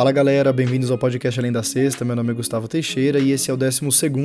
[0.00, 2.06] Fala galera, bem-vindos ao podcast Além da Sexta.
[2.06, 3.82] Meu nome é Gustavo Teixeira e esse é o 12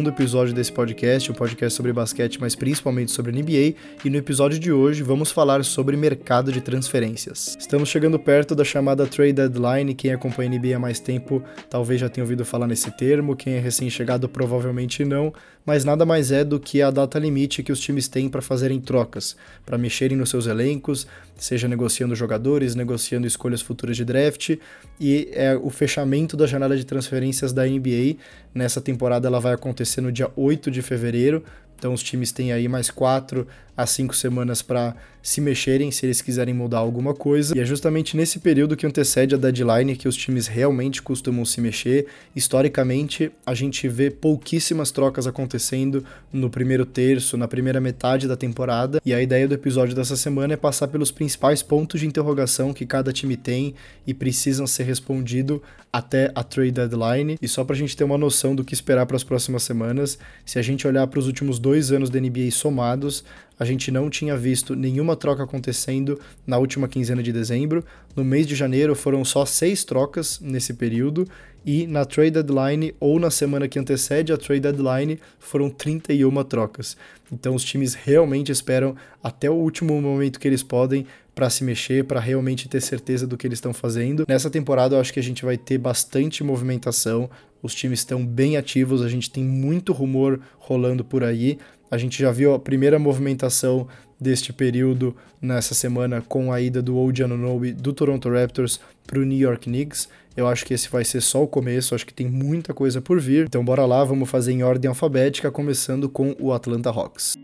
[0.07, 3.75] episódio desse podcast, um podcast sobre basquete, mas principalmente sobre NBA.
[4.05, 7.57] E no episódio de hoje vamos falar sobre mercado de transferências.
[7.59, 9.93] Estamos chegando perto da chamada trade deadline.
[9.93, 13.55] Quem acompanha a NBA há mais tempo talvez já tenha ouvido falar nesse termo, quem
[13.55, 15.33] é recém-chegado provavelmente não,
[15.65, 18.79] mas nada mais é do que a data limite que os times têm para fazerem
[18.79, 21.05] trocas, para mexerem nos seus elencos,
[21.37, 24.57] seja negociando jogadores, negociando escolhas futuras de draft,
[24.99, 28.17] e é o fechamento da janela de transferências da NBA.
[28.53, 31.43] Nessa temporada ela vai acontecer no dia 8 de fevereiro,
[31.77, 36.21] então os times têm aí mais quatro a cinco semanas para se mexerem se eles
[36.21, 37.57] quiserem mudar alguma coisa.
[37.57, 41.59] E é justamente nesse período que antecede a deadline que os times realmente costumam se
[41.59, 42.05] mexer.
[42.35, 49.01] Historicamente, a gente vê pouquíssimas trocas acontecendo no primeiro terço, na primeira metade da temporada.
[49.03, 52.85] E a ideia do episódio dessa semana é passar pelos principais pontos de interrogação que
[52.85, 53.73] cada time tem
[54.05, 55.59] e precisam ser respondidos
[55.91, 57.37] até a trade deadline.
[57.41, 60.19] E só para a gente ter uma noção do que esperar para as próximas semanas,
[60.45, 63.23] se a gente olhar para os últimos dois anos da NBA somados,
[63.59, 67.83] a gente não tinha visto nenhuma troca acontecendo na última quinzena de dezembro.
[68.15, 71.27] No mês de janeiro foram só seis trocas nesse período
[71.65, 76.95] e na trade deadline ou na semana que antecede a trade deadline foram 31 trocas.
[77.31, 82.05] Então os times realmente esperam até o último momento que eles podem para se mexer,
[82.05, 84.25] para realmente ter certeza do que eles estão fazendo.
[84.27, 87.29] Nessa temporada eu acho que a gente vai ter bastante movimentação.
[87.61, 91.57] Os times estão bem ativos, a gente tem muito rumor rolando por aí.
[91.95, 93.87] A gente já viu a primeira movimentação
[94.19, 99.23] deste período nessa semana com a ida do OG Anunoby do Toronto Raptors para o
[99.23, 100.09] New York Knicks.
[100.35, 103.17] Eu acho que esse vai ser só o começo, acho que tem muita coisa por
[103.17, 103.45] vir.
[103.45, 107.35] Então bora lá, vamos fazer em ordem alfabética, começando com o Atlanta Hawks.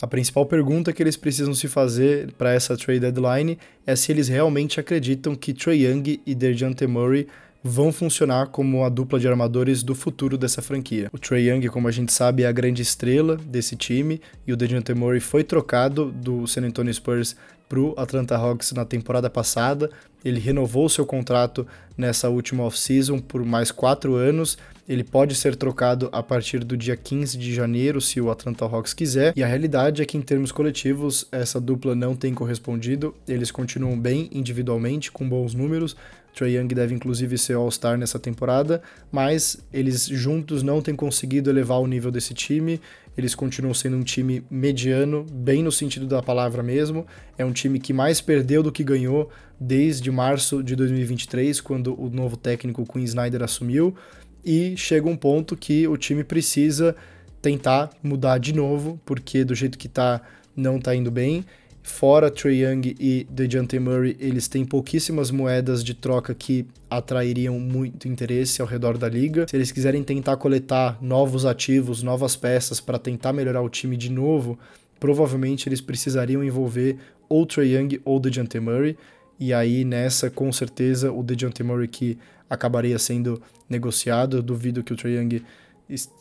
[0.00, 4.28] A principal pergunta que eles precisam se fazer para essa trade deadline é se eles
[4.28, 7.26] realmente acreditam que Trae Young e DeJounte Murray
[7.62, 11.08] vão funcionar como a dupla de armadores do futuro dessa franquia.
[11.12, 14.56] O Trey Young, como a gente sabe, é a grande estrela desse time e o
[14.56, 17.36] DeJounte Murray foi trocado do San Antonio Spurs
[17.68, 19.88] para o Atlanta Hawks na temporada passada.
[20.24, 24.58] Ele renovou seu contrato nessa última off-season por mais quatro anos.
[24.88, 28.92] Ele pode ser trocado a partir do dia 15 de janeiro, se o Atlanta Hawks
[28.92, 29.32] quiser.
[29.36, 33.14] E a realidade é que, em termos coletivos, essa dupla não tem correspondido.
[33.28, 35.96] Eles continuam bem individualmente, com bons números,
[36.34, 41.80] Trae Young deve inclusive ser All-Star nessa temporada, mas eles juntos não têm conseguido elevar
[41.80, 42.80] o nível desse time.
[43.16, 47.06] Eles continuam sendo um time mediano, bem no sentido da palavra mesmo.
[47.36, 52.08] É um time que mais perdeu do que ganhou desde março de 2023, quando o
[52.08, 53.94] novo técnico Quinn Snyder assumiu.
[54.44, 56.96] E chega um ponto que o time precisa
[57.42, 60.22] tentar mudar de novo, porque do jeito que tá,
[60.56, 61.44] não tá indo bem.
[61.90, 68.08] Fora Trey Young e DeJounte Murray, eles têm pouquíssimas moedas de troca que atrairiam muito
[68.08, 69.46] interesse ao redor da liga.
[69.46, 74.10] Se eles quiserem tentar coletar novos ativos, novas peças para tentar melhorar o time de
[74.10, 74.58] novo,
[74.98, 76.96] provavelmente eles precisariam envolver
[77.28, 78.96] ou Trey Young ou DeJounte Murray.
[79.38, 82.16] E aí nessa, com certeza, o DeJounte Murray que
[82.48, 84.38] acabaria sendo negociado.
[84.38, 85.42] Eu duvido que o Trey Young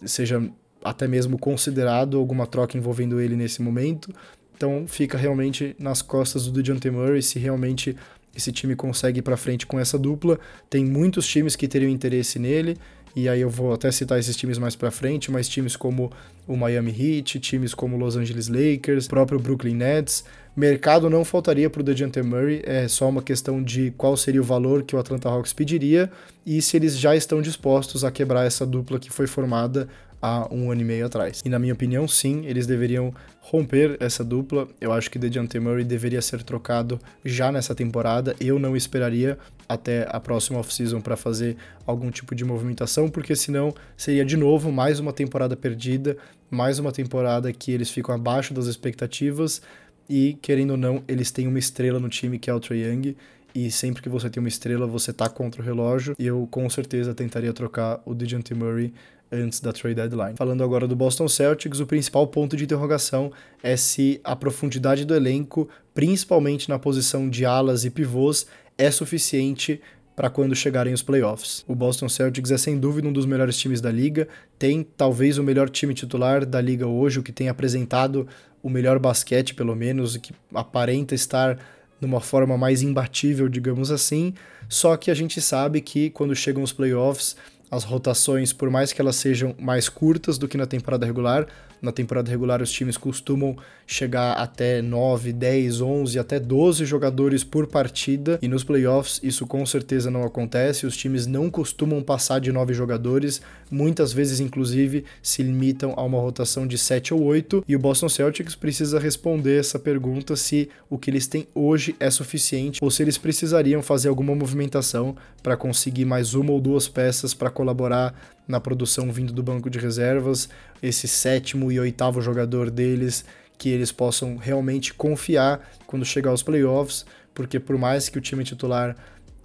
[0.05, 0.43] seja
[0.83, 4.13] até mesmo considerado alguma troca envolvendo ele nesse momento.
[4.59, 7.95] Então fica realmente nas costas do DeJounte Murray se realmente
[8.35, 10.37] esse time consegue ir para frente com essa dupla.
[10.69, 12.75] Tem muitos times que teriam interesse nele,
[13.15, 16.11] e aí eu vou até citar esses times mais para frente, mas times como
[16.45, 20.25] o Miami Heat, times como Los Angeles Lakers, próprio Brooklyn Nets.
[20.57, 24.43] Mercado não faltaria para o DeJounte Murray, é só uma questão de qual seria o
[24.43, 26.11] valor que o Atlanta Hawks pediria
[26.45, 29.87] e se eles já estão dispostos a quebrar essa dupla que foi formada
[30.21, 31.41] há um ano e meio atrás.
[31.45, 34.67] E na minha opinião, sim, eles deveriam romper essa dupla.
[34.79, 38.35] Eu acho que DeJounte Murray deveria ser trocado já nessa temporada.
[38.39, 39.37] Eu não esperaria
[39.67, 44.71] até a próxima off-season para fazer algum tipo de movimentação, porque senão seria de novo
[44.71, 46.17] mais uma temporada perdida,
[46.49, 49.61] mais uma temporada que eles ficam abaixo das expectativas
[50.09, 53.15] e, querendo ou não, eles têm uma estrela no time que é o Trae Young
[53.53, 56.15] e sempre que você tem uma estrela, você tá contra o relógio.
[56.19, 58.93] E eu com certeza tentaria trocar o DeJounte Murray
[59.31, 60.35] antes da trade deadline.
[60.35, 63.31] Falando agora do Boston Celtics, o principal ponto de interrogação
[63.61, 68.45] é se a profundidade do elenco, principalmente na posição de alas e pivôs,
[68.77, 69.81] é suficiente
[70.15, 71.63] para quando chegarem os playoffs.
[71.65, 74.27] O Boston Celtics é sem dúvida um dos melhores times da liga,
[74.57, 78.27] tem talvez o melhor time titular da liga hoje, o que tem apresentado
[78.61, 81.57] o melhor basquete, pelo menos, que aparenta estar
[82.01, 84.33] numa forma mais imbatível, digamos assim.
[84.67, 87.35] Só que a gente sabe que quando chegam os playoffs,
[87.71, 91.47] as rotações, por mais que elas sejam mais curtas do que na temporada regular,
[91.81, 93.55] na temporada regular os times costumam
[93.87, 98.37] chegar até 9, 10, 11, até 12 jogadores por partida.
[98.41, 100.85] E nos playoffs isso com certeza não acontece.
[100.85, 106.19] Os times não costumam passar de 9 jogadores, muitas vezes inclusive se limitam a uma
[106.19, 110.97] rotação de 7 ou 8 e o Boston Celtics precisa responder essa pergunta se o
[110.97, 116.05] que eles têm hoje é suficiente ou se eles precisariam fazer alguma movimentação para conseguir
[116.05, 118.15] mais uma ou duas peças para colaborar
[118.47, 120.47] na produção vindo do banco de reservas,
[120.81, 123.25] esse sétimo e oitavo jogador deles,
[123.57, 128.45] que eles possam realmente confiar quando chegar aos playoffs, porque por mais que o time
[128.45, 128.95] titular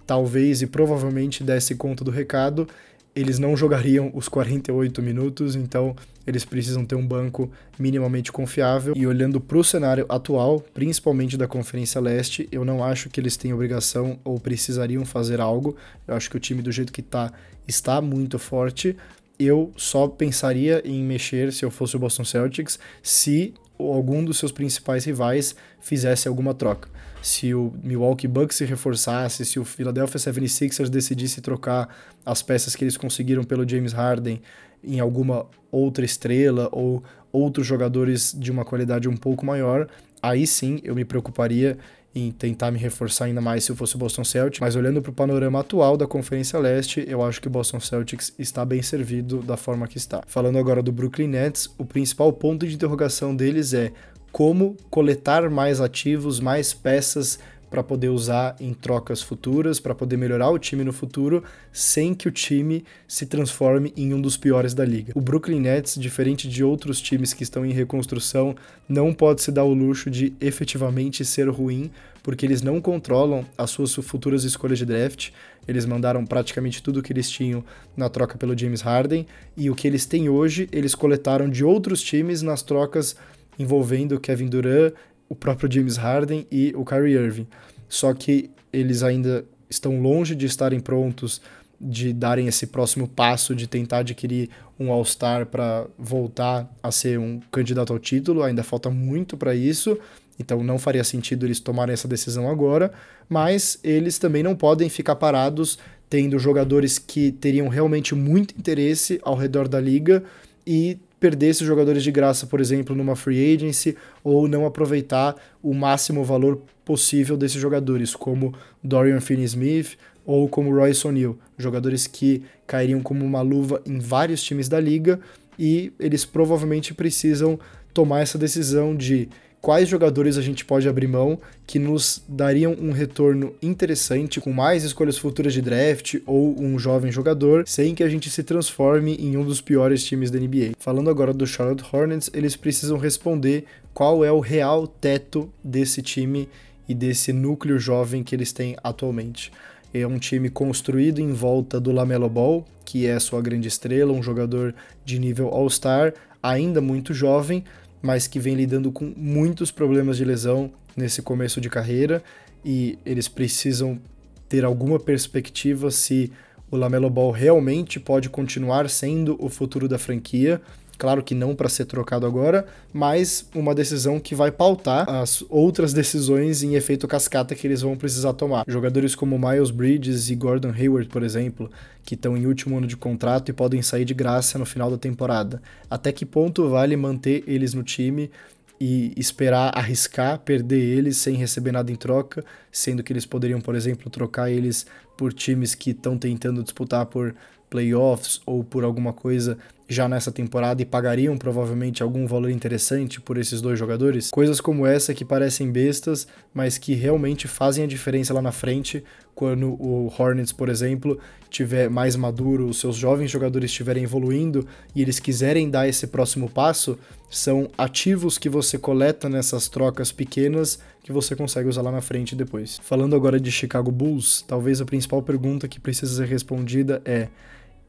[0.07, 2.69] talvez e provavelmente desse conta do recado,
[3.13, 5.93] eles não jogariam os 48 minutos, então
[6.25, 8.93] eles precisam ter um banco minimamente confiável.
[8.95, 13.37] E olhando para o cenário atual, principalmente da Conferência Leste, eu não acho que eles
[13.37, 15.75] têm obrigação ou precisariam fazer algo.
[16.07, 17.31] Eu acho que o time do jeito que está
[17.67, 18.95] está muito forte.
[19.37, 24.51] Eu só pensaria em mexer se eu fosse o Boston Celtics se algum dos seus
[24.51, 26.89] principais rivais fizesse alguma troca.
[27.21, 31.89] Se o Milwaukee Bucks se reforçasse, se o Philadelphia 76ers decidisse trocar
[32.25, 34.41] as peças que eles conseguiram pelo James Harden
[34.87, 39.87] em alguma outra estrela ou outros jogadores de uma qualidade um pouco maior,
[40.21, 41.77] aí sim eu me preocuparia
[42.15, 45.11] em tentar me reforçar ainda mais se eu fosse o Boston Celtics, mas olhando para
[45.11, 49.39] o panorama atual da Conferência Leste, eu acho que o Boston Celtics está bem servido
[49.39, 50.23] da forma que está.
[50.25, 53.91] Falando agora do Brooklyn Nets, o principal ponto de interrogação deles é
[54.31, 57.37] como coletar mais ativos, mais peças
[57.75, 61.43] para poder usar em trocas futuras, para poder melhorar o time no futuro,
[61.73, 65.11] sem que o time se transforme em um dos piores da liga.
[65.13, 68.55] O Brooklyn Nets, diferente de outros times que estão em reconstrução,
[68.87, 71.91] não pode se dar o luxo de efetivamente ser ruim,
[72.23, 75.31] porque eles não controlam as suas futuras escolhas de draft.
[75.67, 77.61] Eles mandaram praticamente tudo o que eles tinham
[77.97, 79.27] na troca pelo James Harden,
[79.57, 83.17] e o que eles têm hoje, eles coletaram de outros times nas trocas
[83.59, 84.93] envolvendo Kevin Durant
[85.29, 87.47] o próprio James Harden e o Kyrie Irving.
[87.87, 91.41] Só que eles ainda estão longe de estarem prontos
[91.79, 94.49] de darem esse próximo passo de tentar adquirir
[94.79, 99.97] um All-Star para voltar a ser um candidato ao título, ainda falta muito para isso.
[100.39, 102.91] Então não faria sentido eles tomarem essa decisão agora,
[103.29, 105.77] mas eles também não podem ficar parados
[106.09, 110.23] tendo jogadores que teriam realmente muito interesse ao redor da liga
[110.65, 115.73] e perder esses jogadores de graça, por exemplo, numa free agency, ou não aproveitar o
[115.73, 123.01] máximo valor possível desses jogadores, como Dorian Finney-Smith ou como Royce O'Neal, jogadores que cairiam
[123.01, 125.19] como uma luva em vários times da liga
[125.57, 127.59] e eles provavelmente precisam
[127.91, 129.27] tomar essa decisão de
[129.65, 134.83] quais jogadores a gente pode abrir mão que nos dariam um retorno interessante com mais
[134.83, 139.35] escolhas futuras de draft ou um jovem jogador, sem que a gente se transforme em
[139.37, 140.73] um dos piores times da NBA.
[140.77, 146.47] Falando agora do Charlotte Hornets, eles precisam responder qual é o real teto desse time
[146.87, 149.51] e desse núcleo jovem que eles têm atualmente.
[149.91, 154.21] É um time construído em volta do Lamelo Ball, que é sua grande estrela, um
[154.21, 156.13] jogador de nível All-Star,
[156.43, 157.63] ainda muito jovem,
[158.05, 162.23] mas que vem lidando com muitos problemas de lesão nesse começo de carreira
[162.63, 163.99] e eles precisam
[164.47, 166.31] ter alguma perspectiva se
[166.69, 170.61] o Lamelo Ball realmente pode continuar sendo o futuro da franquia
[170.97, 175.93] Claro que não para ser trocado agora, mas uma decisão que vai pautar as outras
[175.93, 178.63] decisões em efeito cascata que eles vão precisar tomar.
[178.67, 181.69] Jogadores como Miles Bridges e Gordon Hayward, por exemplo,
[182.03, 184.97] que estão em último ano de contrato e podem sair de graça no final da
[184.97, 185.61] temporada.
[185.89, 188.31] Até que ponto vale manter eles no time
[188.79, 193.75] e esperar arriscar perder eles sem receber nada em troca, sendo que eles poderiam, por
[193.75, 194.85] exemplo, trocar eles
[195.17, 197.33] por times que estão tentando disputar por
[197.69, 203.37] playoffs ou por alguma coisa já nessa temporada e pagariam provavelmente algum valor interessante por
[203.37, 204.31] esses dois jogadores.
[204.31, 209.03] Coisas como essa que parecem bestas, mas que realmente fazem a diferença lá na frente
[209.35, 214.65] quando o Hornets, por exemplo, tiver mais maduro, os seus jovens jogadores estiverem evoluindo
[214.95, 216.97] e eles quiserem dar esse próximo passo,
[217.29, 222.35] são ativos que você coleta nessas trocas pequenas que você consegue usar lá na frente
[222.35, 222.79] depois.
[222.81, 227.27] Falando agora de Chicago Bulls, talvez a principal pergunta que precisa ser respondida é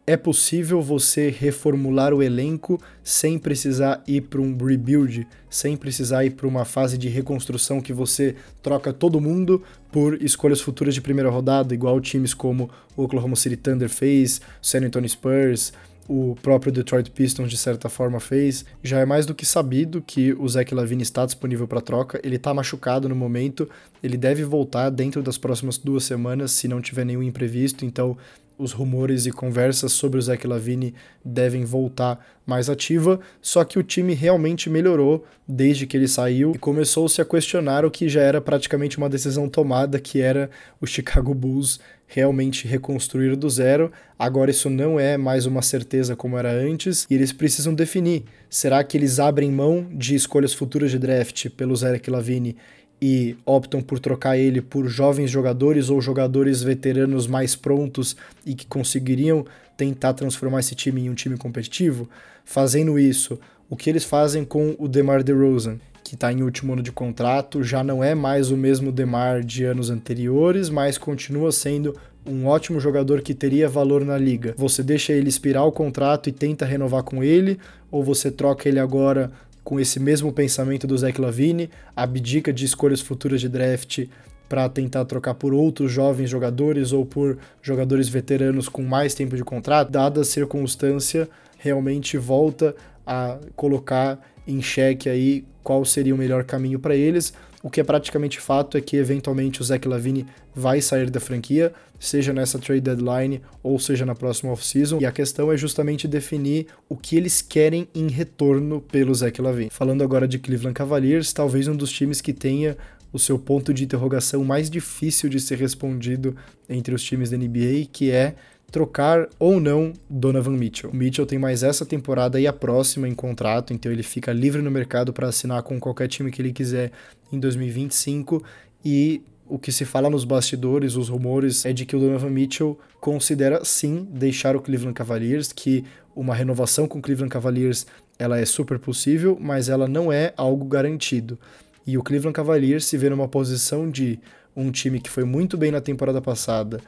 [0.07, 6.31] é possível você reformular o elenco sem precisar ir para um rebuild, sem precisar ir
[6.31, 11.29] para uma fase de reconstrução que você troca todo mundo por escolhas futuras de primeira
[11.29, 15.73] rodada, igual times como o Oklahoma City Thunder fez, San Antonio Spurs,
[16.09, 18.65] o próprio Detroit Pistons de certa forma fez.
[18.85, 22.21] Já é mais do que sabido que o Zach Lavine está disponível para troca.
[22.23, 23.69] Ele está machucado no momento,
[24.03, 27.85] ele deve voltar dentro das próximas duas semanas se não tiver nenhum imprevisto.
[27.85, 28.17] Então
[28.59, 30.95] os rumores e conversas sobre o Zach Lavine
[31.25, 36.59] devem voltar mais ativa, só que o time realmente melhorou desde que ele saiu e
[36.59, 40.49] começou-se a questionar o que já era praticamente uma decisão tomada, que era
[40.81, 43.91] o Chicago Bulls realmente reconstruir do zero.
[44.19, 48.83] Agora isso não é mais uma certeza como era antes, e eles precisam definir: será
[48.85, 52.57] que eles abrem mão de escolhas futuras de draft pelo Zach Lavine
[53.01, 58.67] e optam por trocar ele por jovens jogadores ou jogadores veteranos mais prontos e que
[58.67, 59.45] conseguiriam
[59.77, 62.09] tentar transformar esse time em um time competitivo,
[62.45, 63.39] fazendo isso,
[63.69, 67.63] o que eles fazem com o DeMar DeRozan, que está em último ano de contrato,
[67.63, 72.81] já não é mais o mesmo DeMar de anos anteriores, mas continua sendo um ótimo
[72.81, 74.55] jogador que teria valor na liga.
[74.57, 77.59] Você deixa ele expirar o contrato e tenta renovar com ele,
[77.91, 79.31] ou você troca ele agora
[79.67, 84.07] com esse mesmo pensamento do Zach Lavine, abdica de escolhas futuras de draft
[84.49, 89.43] para tentar trocar por outros jovens jogadores ou por jogadores veteranos com mais tempo de
[89.43, 96.45] contrato, dada a circunstância, realmente volta a colocar em xeque aí qual seria o melhor
[96.45, 97.35] caminho para eles.
[97.67, 101.73] O que é praticamente fato é que eventualmente o Zach Lavine vai sair da franquia,
[101.99, 105.01] seja nessa trade deadline ou seja na próxima off-season.
[105.01, 109.69] E a questão é justamente definir o que eles querem em retorno pelo Zach Lavine.
[109.69, 112.77] Falando agora de Cleveland Cavaliers, talvez um dos times que tenha
[113.13, 116.37] o seu ponto de interrogação mais difícil de ser respondido
[116.69, 118.37] entre os times da NBA, que é
[118.77, 120.91] trocar ou não Donovan Mitchell.
[120.91, 124.61] O Mitchell tem mais essa temporada e a próxima em contrato, então ele fica livre
[124.61, 126.93] no mercado para assinar com qualquer time que ele quiser
[127.33, 128.45] em 2025
[128.85, 132.79] e o que se fala nos bastidores, os rumores, é de que o Donovan Mitchell
[133.01, 135.83] considera sim deixar o Cleveland Cavaliers, que
[136.15, 137.87] uma renovação com o Cleveland Cavaliers
[138.19, 141.39] ela é super possível, mas ela não é algo garantido.
[141.87, 144.21] E o Cleveland Cavaliers se vê numa posição de
[144.55, 146.79] um time que foi muito bem na temporada passada,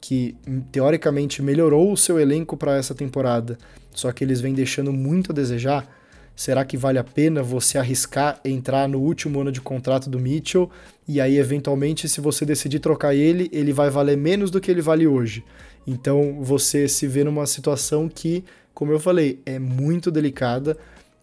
[0.00, 0.36] que
[0.70, 3.58] teoricamente melhorou o seu elenco para essa temporada,
[3.92, 5.86] só que eles vêm deixando muito a desejar.
[6.34, 10.70] Será que vale a pena você arriscar entrar no último ano de contrato do Mitchell
[11.08, 14.82] e aí eventualmente se você decidir trocar ele, ele vai valer menos do que ele
[14.82, 15.42] vale hoje?
[15.86, 20.76] Então você se vê numa situação que, como eu falei, é muito delicada.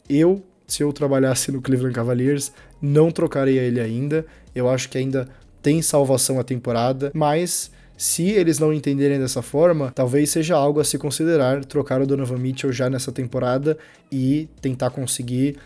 [0.09, 2.51] Eu, se eu trabalhasse no Cleveland Cavaliers,
[2.81, 4.25] não trocaria ele ainda.
[4.55, 5.29] Eu acho que ainda
[5.61, 10.83] tem salvação a temporada, mas se eles não entenderem dessa forma, talvez seja algo a
[10.83, 13.77] se considerar trocar o Donovan Mitchell já nessa temporada
[14.11, 15.57] e tentar conseguir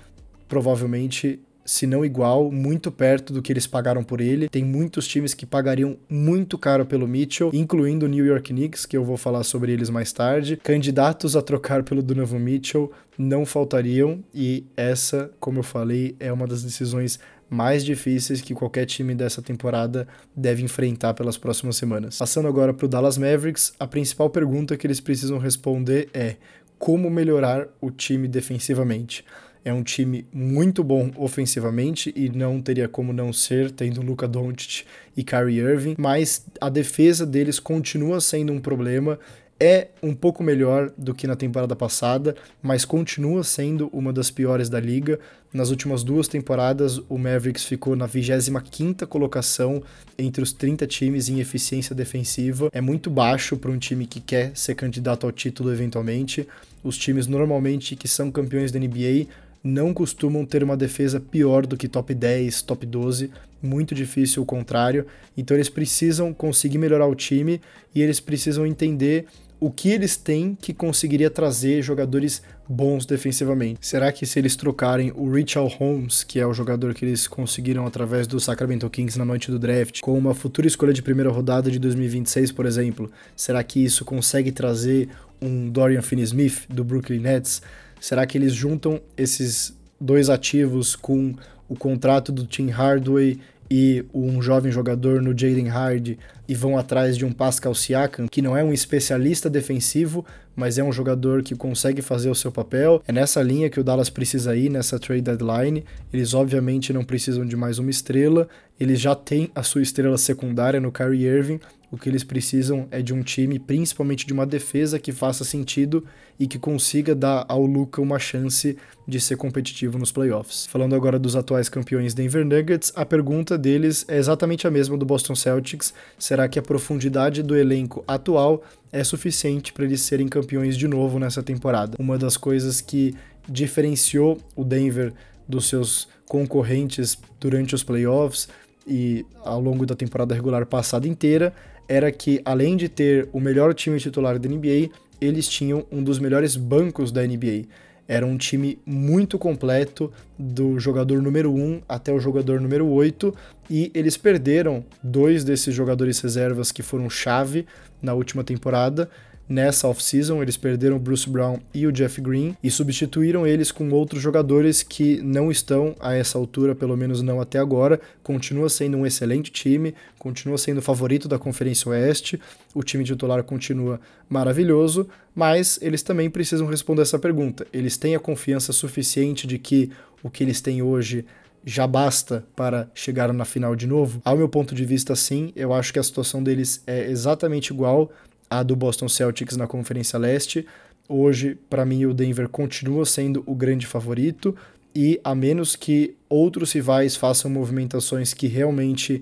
[0.47, 4.47] provavelmente se não igual, muito perto do que eles pagaram por ele.
[4.47, 8.95] Tem muitos times que pagariam muito caro pelo Mitchell, incluindo o New York Knicks, que
[8.95, 10.55] eu vou falar sobre eles mais tarde.
[10.63, 16.47] Candidatos a trocar pelo Donovan Mitchell não faltariam, e essa, como eu falei, é uma
[16.47, 22.17] das decisões mais difíceis que qualquer time dessa temporada deve enfrentar pelas próximas semanas.
[22.17, 26.35] Passando agora para o Dallas Mavericks, a principal pergunta que eles precisam responder é
[26.77, 29.23] como melhorar o time defensivamente.
[29.65, 34.85] É um time muito bom ofensivamente e não teria como não ser, tendo Luka Doncic
[35.15, 39.19] e Kyrie Irving, mas a defesa deles continua sendo um problema
[39.59, 44.69] é um pouco melhor do que na temporada passada, mas continua sendo uma das piores
[44.69, 45.19] da liga.
[45.53, 49.81] Nas últimas duas temporadas, o Mavericks ficou na 25ª colocação
[50.17, 52.69] entre os 30 times em eficiência defensiva.
[52.71, 56.47] É muito baixo para um time que quer ser candidato ao título eventualmente.
[56.83, 59.27] Os times normalmente que são campeões da NBA
[59.63, 64.45] não costumam ter uma defesa pior do que top 10, top 12, muito difícil o
[64.45, 65.05] contrário.
[65.35, 67.59] Então eles precisam conseguir melhorar o time
[67.93, 69.25] e eles precisam entender
[69.59, 73.79] o que eles têm que conseguiria trazer jogadores bons defensivamente.
[73.81, 77.85] Será que se eles trocarem o Richard Holmes, que é o jogador que eles conseguiram
[77.85, 81.71] através do Sacramento Kings na noite do draft, com uma futura escolha de primeira rodada
[81.71, 85.09] de 2026, por exemplo, será que isso consegue trazer
[85.41, 87.61] um Dorian Finney-Smith do Brooklyn Nets?
[87.99, 91.33] Será que eles juntam esses dois ativos com
[91.67, 97.17] o contrato do Tim Hardaway e um jovem jogador no Jaden Hardy e vão atrás
[97.17, 101.55] de um Pascal Siakam, que não é um especialista defensivo, mas é um jogador que
[101.55, 103.01] consegue fazer o seu papel.
[103.07, 105.83] É nessa linha que o Dallas precisa ir nessa trade deadline.
[106.11, 108.47] Eles obviamente não precisam de mais uma estrela,
[108.79, 111.59] eles já têm a sua estrela secundária no Kyrie Irving.
[111.89, 116.03] O que eles precisam é de um time, principalmente de uma defesa que faça sentido
[116.37, 118.77] e que consiga dar ao Luca uma chance
[119.07, 120.65] de ser competitivo nos playoffs.
[120.65, 125.05] Falando agora dos atuais campeões Denver Nuggets, a pergunta deles é exatamente a mesma do
[125.05, 125.93] Boston Celtics.
[126.19, 131.19] Será que a profundidade do elenco atual é suficiente para eles serem campeões de novo
[131.19, 131.95] nessa temporada?
[131.97, 133.15] Uma das coisas que
[133.47, 135.13] diferenciou o Denver
[135.47, 138.49] dos seus concorrentes durante os playoffs
[138.85, 141.53] e ao longo da temporada regular passada inteira
[141.87, 144.89] era que, além de ter o melhor time titular da NBA,
[145.19, 147.65] eles tinham um dos melhores bancos da NBA.
[148.07, 153.33] Era um time muito completo, do jogador número 1 até o jogador número 8,
[153.69, 157.65] e eles perderam dois desses jogadores reservas que foram chave
[158.01, 159.09] na última temporada,
[159.49, 164.21] Nessa off-season, eles perderam Bruce Brown e o Jeff Green e substituíram eles com outros
[164.21, 167.99] jogadores que não estão a essa altura, pelo menos não até agora.
[168.21, 172.39] Continua sendo um excelente time, continua sendo favorito da Conferência Oeste,
[172.75, 177.65] o time titular continua maravilhoso, mas eles também precisam responder essa pergunta.
[177.71, 179.89] Eles têm a confiança suficiente de que
[180.21, 181.23] o que eles têm hoje
[181.67, 184.21] já basta para chegar na final de novo?
[184.23, 185.51] Ao meu ponto de vista, sim.
[185.53, 188.09] Eu acho que a situação deles é exatamente igual
[188.49, 190.65] a do Boston Celtics na Conferência Leste.
[191.07, 194.55] Hoje, para mim, o Denver continua sendo o grande favorito
[194.95, 199.21] e a menos que outros rivais façam movimentações que realmente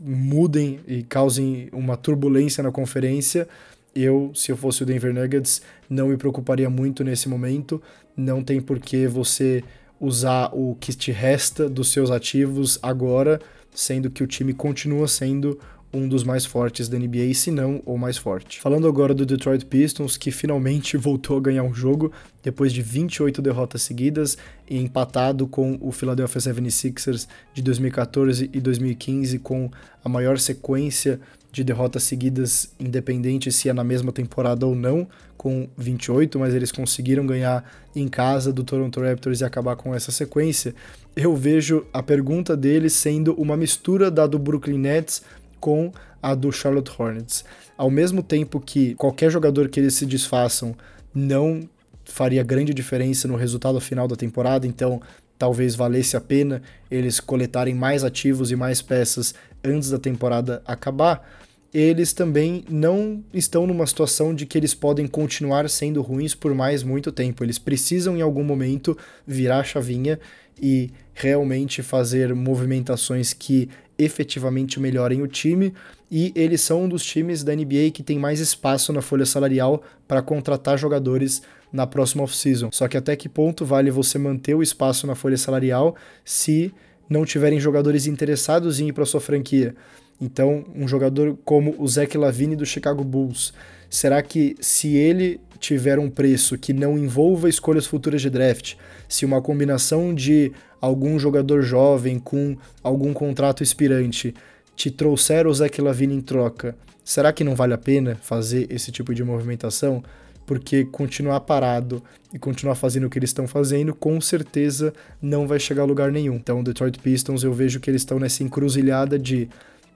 [0.00, 3.46] mudem e causem uma turbulência na conferência,
[3.94, 7.80] eu, se eu fosse o Denver Nuggets, não me preocuparia muito nesse momento.
[8.16, 9.62] Não tem por que você
[10.00, 13.40] usar o que te resta dos seus ativos agora,
[13.72, 15.58] sendo que o time continua sendo
[15.94, 18.60] um dos mais fortes da NBA, se não o mais forte.
[18.60, 23.40] Falando agora do Detroit Pistons, que finalmente voltou a ganhar um jogo depois de 28
[23.40, 24.36] derrotas seguidas
[24.68, 29.70] e empatado com o Philadelphia 76ers de 2014 e 2015 com
[30.04, 31.20] a maior sequência
[31.54, 36.72] de derrotas seguidas, independente se é na mesma temporada ou não, com 28, mas eles
[36.72, 40.74] conseguiram ganhar em casa do Toronto Raptors e acabar com essa sequência.
[41.14, 45.22] Eu vejo a pergunta deles sendo uma mistura da do Brooklyn Nets
[45.64, 45.90] com
[46.20, 47.42] a do Charlotte Hornets.
[47.74, 50.76] Ao mesmo tempo que qualquer jogador que eles se desfaçam
[51.14, 51.66] não
[52.04, 55.00] faria grande diferença no resultado final da temporada, então
[55.38, 61.26] talvez valesse a pena eles coletarem mais ativos e mais peças antes da temporada acabar.
[61.72, 66.82] Eles também não estão numa situação de que eles podem continuar sendo ruins por mais
[66.82, 67.42] muito tempo.
[67.42, 70.20] Eles precisam em algum momento virar a chavinha
[70.60, 73.68] e realmente fazer movimentações que
[73.98, 75.72] efetivamente melhorem o time
[76.10, 79.82] e eles são um dos times da NBA que tem mais espaço na folha salarial
[80.06, 82.70] para contratar jogadores na próxima off-season.
[82.72, 86.72] Só que até que ponto vale você manter o espaço na folha salarial se
[87.08, 89.74] não tiverem jogadores interessados em ir para sua franquia?
[90.20, 93.52] Então, um jogador como o Zach Lavine do Chicago Bulls,
[93.90, 98.74] será que se ele tiver um preço que não envolva escolhas futuras de draft,
[99.08, 104.34] se uma combinação de algum jogador jovem com algum contrato expirante
[104.76, 108.92] te trouxer o Zach Lavine em troca, será que não vale a pena fazer esse
[108.92, 110.04] tipo de movimentação?
[110.44, 115.58] Porque continuar parado e continuar fazendo o que eles estão fazendo, com certeza não vai
[115.58, 116.34] chegar a lugar nenhum.
[116.34, 119.48] Então, o Detroit Pistons, eu vejo que eles estão nessa encruzilhada de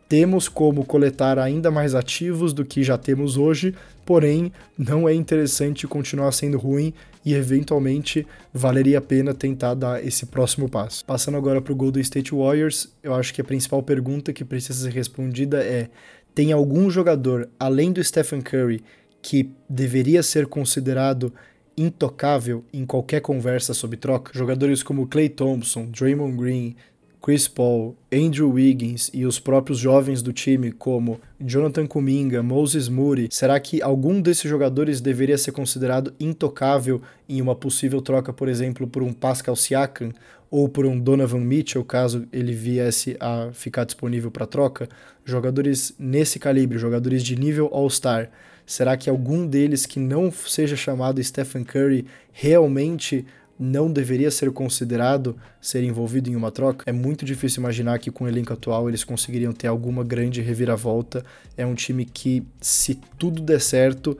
[0.08, 3.74] temos como coletar ainda mais ativos do que já temos hoje,
[4.06, 6.94] porém não é interessante continuar sendo ruim
[7.24, 11.04] e eventualmente valeria a pena tentar dar esse próximo passo.
[11.04, 14.84] Passando agora para o Golden State Warriors, eu acho que a principal pergunta que precisa
[14.84, 15.90] ser respondida é:
[16.34, 18.82] tem algum jogador além do Stephen Curry
[19.20, 21.30] que deveria ser considerado
[21.76, 24.32] intocável em qualquer conversa sobre troca?
[24.34, 26.76] Jogadores como Clay Thompson, Draymond Green,
[27.20, 33.28] Chris Paul, Andrew Wiggins e os próprios jovens do time, como Jonathan Kuminga, Moses Moody,
[33.30, 38.86] será que algum desses jogadores deveria ser considerado intocável em uma possível troca, por exemplo,
[38.86, 40.12] por um Pascal Siakam
[40.50, 44.88] ou por um Donovan Mitchell, caso ele viesse a ficar disponível para troca?
[45.24, 48.30] Jogadores nesse calibre, jogadores de nível All-Star.
[48.64, 53.26] Será que algum deles que não seja chamado Stephen Curry realmente
[53.58, 56.88] não deveria ser considerado ser envolvido em uma troca?
[56.88, 61.24] É muito difícil imaginar que com o elenco atual eles conseguiriam ter alguma grande reviravolta.
[61.56, 64.16] É um time que, se tudo der certo,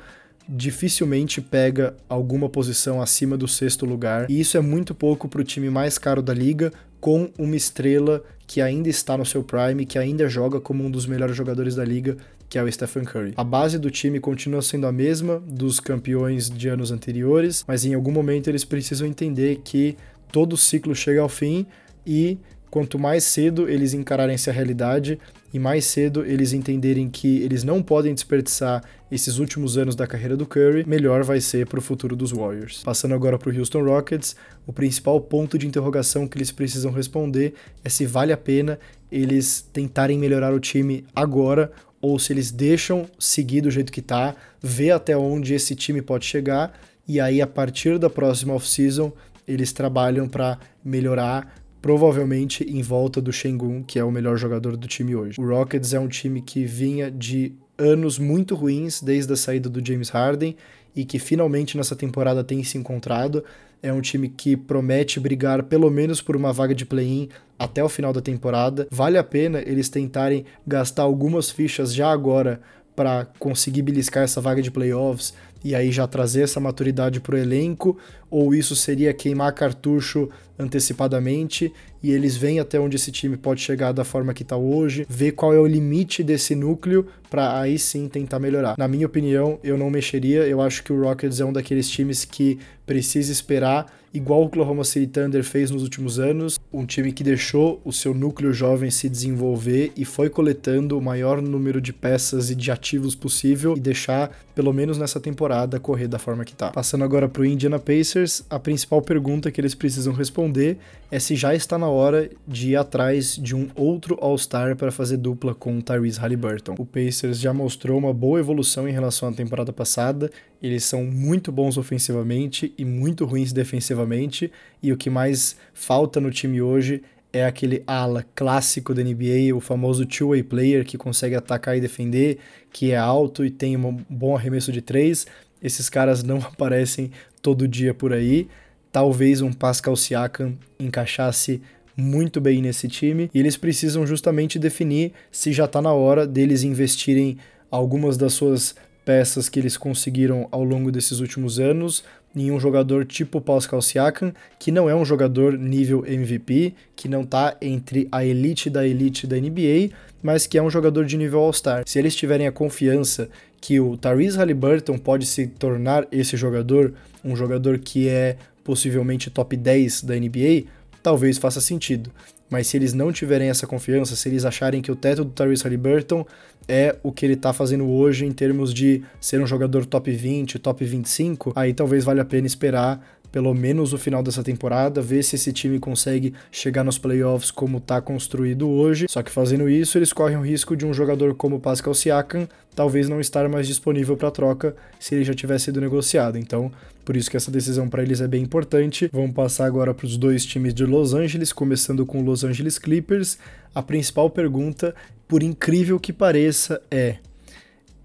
[0.49, 4.31] dificilmente pega alguma posição acima do sexto lugar.
[4.31, 8.25] E isso é muito pouco para o time mais caro da liga, com uma estrela
[8.47, 11.85] que ainda está no seu prime, que ainda joga como um dos melhores jogadores da
[11.85, 12.17] liga,
[12.49, 13.35] que é o Stephen Curry.
[13.37, 17.95] A base do time continua sendo a mesma dos campeões de anos anteriores, mas em
[17.95, 19.97] algum momento eles precisam entender que
[20.33, 21.67] todo ciclo chega ao fim
[22.07, 22.39] e
[22.71, 25.19] quanto mais cedo eles encararem essa realidade
[25.53, 30.37] e mais cedo eles entenderem que eles não podem desperdiçar esses últimos anos da carreira
[30.37, 32.83] do Curry, melhor vai ser para o futuro dos Warriors.
[32.85, 37.55] Passando agora para o Houston Rockets, o principal ponto de interrogação que eles precisam responder
[37.83, 38.79] é se vale a pena
[39.11, 44.35] eles tentarem melhorar o time agora ou se eles deixam seguir do jeito que tá,
[44.63, 49.13] ver até onde esse time pode chegar e aí a partir da próxima off-season
[49.47, 54.87] eles trabalham para melhorar provavelmente em volta do Shengun, que é o melhor jogador do
[54.87, 55.41] time hoje.
[55.41, 59.85] O Rockets é um time que vinha de anos muito ruins desde a saída do
[59.85, 60.57] James Harden
[60.95, 63.45] e que finalmente nessa temporada tem se encontrado.
[63.83, 67.89] É um time que promete brigar pelo menos por uma vaga de play-in até o
[67.89, 68.87] final da temporada.
[68.91, 72.61] Vale a pena eles tentarem gastar algumas fichas já agora
[72.99, 75.33] para conseguir beliscar essa vaga de playoffs
[75.65, 77.97] e aí já trazer essa maturidade para o elenco,
[78.31, 83.93] ou isso seria queimar cartucho antecipadamente e eles veem até onde esse time pode chegar
[83.93, 88.09] da forma que está hoje, ver qual é o limite desse núcleo para aí sim
[88.09, 88.77] tentar melhorar.
[88.79, 92.25] Na minha opinião, eu não mexeria, eu acho que o Rockets é um daqueles times
[92.25, 97.23] que precisa esperar igual o Oklahoma City Thunder fez nos últimos anos, um time que
[97.23, 102.51] deixou o seu núcleo jovem se desenvolver e foi coletando o maior número de peças
[102.51, 106.71] e de ativos possível e deixar, pelo menos nessa temporada, correr da forma que tá.
[106.71, 110.79] Passando agora pro Indiana Pacers, a principal pergunta que eles precisam responder
[111.11, 115.17] é se já está na hora de ir atrás de um outro All-Star para fazer
[115.17, 116.75] dupla com Tyrese Halliburton.
[116.79, 120.31] O Pacers já mostrou uma boa evolução em relação à temporada passada,
[120.63, 124.51] eles são muito bons ofensivamente e muito ruins defensivamente,
[124.83, 127.03] e o que mais falta no time hoje
[127.33, 132.39] é aquele ala clássico da NBA, o famoso two-way player que consegue atacar e defender,
[132.73, 135.27] que é alto e tem um bom arremesso de três.
[135.63, 137.11] Esses caras não aparecem
[137.43, 138.49] todo dia por aí.
[138.91, 141.61] Talvez um Pascal Siakam encaixasse
[141.99, 146.63] muito bem nesse time e eles precisam justamente definir se já está na hora deles
[146.63, 147.37] investirem
[147.69, 152.05] algumas das suas peças que eles conseguiram ao longo desses últimos anos
[152.37, 157.23] em um jogador tipo Pascal Siakam, que não é um jogador nível MVP, que não
[157.23, 159.91] está entre a elite da elite da NBA,
[160.23, 161.83] mas que é um jogador de nível All-Star.
[161.85, 163.29] Se eles tiverem a confiança
[163.61, 169.57] que o Tyrese Halliburton pode se tornar esse jogador, um jogador que é possivelmente top
[169.57, 170.65] 10 da NBA,
[171.03, 172.11] talvez faça sentido.
[172.51, 175.65] Mas se eles não tiverem essa confiança, se eles acharem que o teto do Tyrese
[175.65, 176.25] Halliburton
[176.67, 180.59] é o que ele tá fazendo hoje em termos de ser um jogador top 20,
[180.59, 185.23] top 25, aí talvez valha a pena esperar pelo menos o final dessa temporada, ver
[185.23, 189.07] se esse time consegue chegar nos playoffs como está construído hoje.
[189.09, 193.09] Só que fazendo isso, eles correm o risco de um jogador como Pascal Siakam talvez
[193.09, 196.39] não estar mais disponível para troca se ele já tivesse sido negociado.
[196.39, 196.71] Então,
[197.05, 199.11] por isso que essa decisão para eles é bem importante.
[199.13, 202.79] Vamos passar agora para os dois times de Los Angeles, começando com o Los Angeles
[202.79, 203.37] Clippers.
[203.75, 204.95] A principal pergunta,
[205.27, 207.17] por incrível que pareça, é: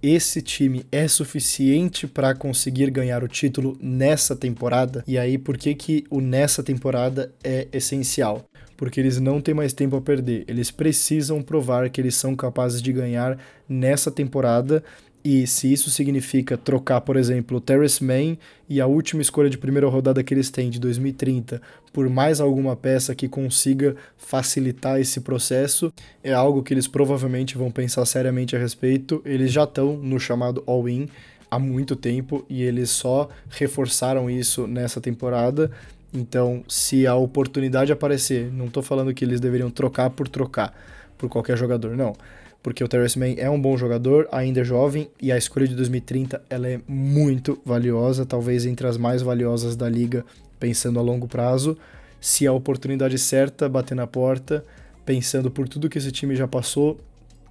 [0.03, 5.01] esse time é suficiente para conseguir ganhar o título nessa temporada?
[5.07, 8.43] E aí, por que, que o nessa temporada é essencial?
[8.75, 10.43] Porque eles não têm mais tempo a perder.
[10.45, 13.39] Eles precisam provar que eles são capazes de ganhar
[13.69, 14.83] nessa temporada
[15.23, 18.37] e se isso significa trocar, por exemplo, o Terrace Mann
[18.67, 21.61] e a última escolha de primeira rodada que eles têm, de 2030,
[21.93, 27.69] por mais alguma peça que consiga facilitar esse processo, é algo que eles provavelmente vão
[27.69, 29.21] pensar seriamente a respeito.
[29.23, 31.07] Eles já estão no chamado all-in
[31.49, 35.69] há muito tempo e eles só reforçaram isso nessa temporada.
[36.11, 40.75] Então, se a oportunidade aparecer, não estou falando que eles deveriam trocar por trocar
[41.15, 42.15] por qualquer jogador, não
[42.63, 45.75] porque o Terrence Mann é um bom jogador, ainda é jovem, e a escolha de
[45.75, 50.25] 2030 ela é muito valiosa, talvez entre as mais valiosas da liga,
[50.63, 51.77] pensando a longo prazo.
[52.21, 54.63] Se a oportunidade certa bater na porta,
[55.05, 56.97] pensando por tudo que esse time já passou,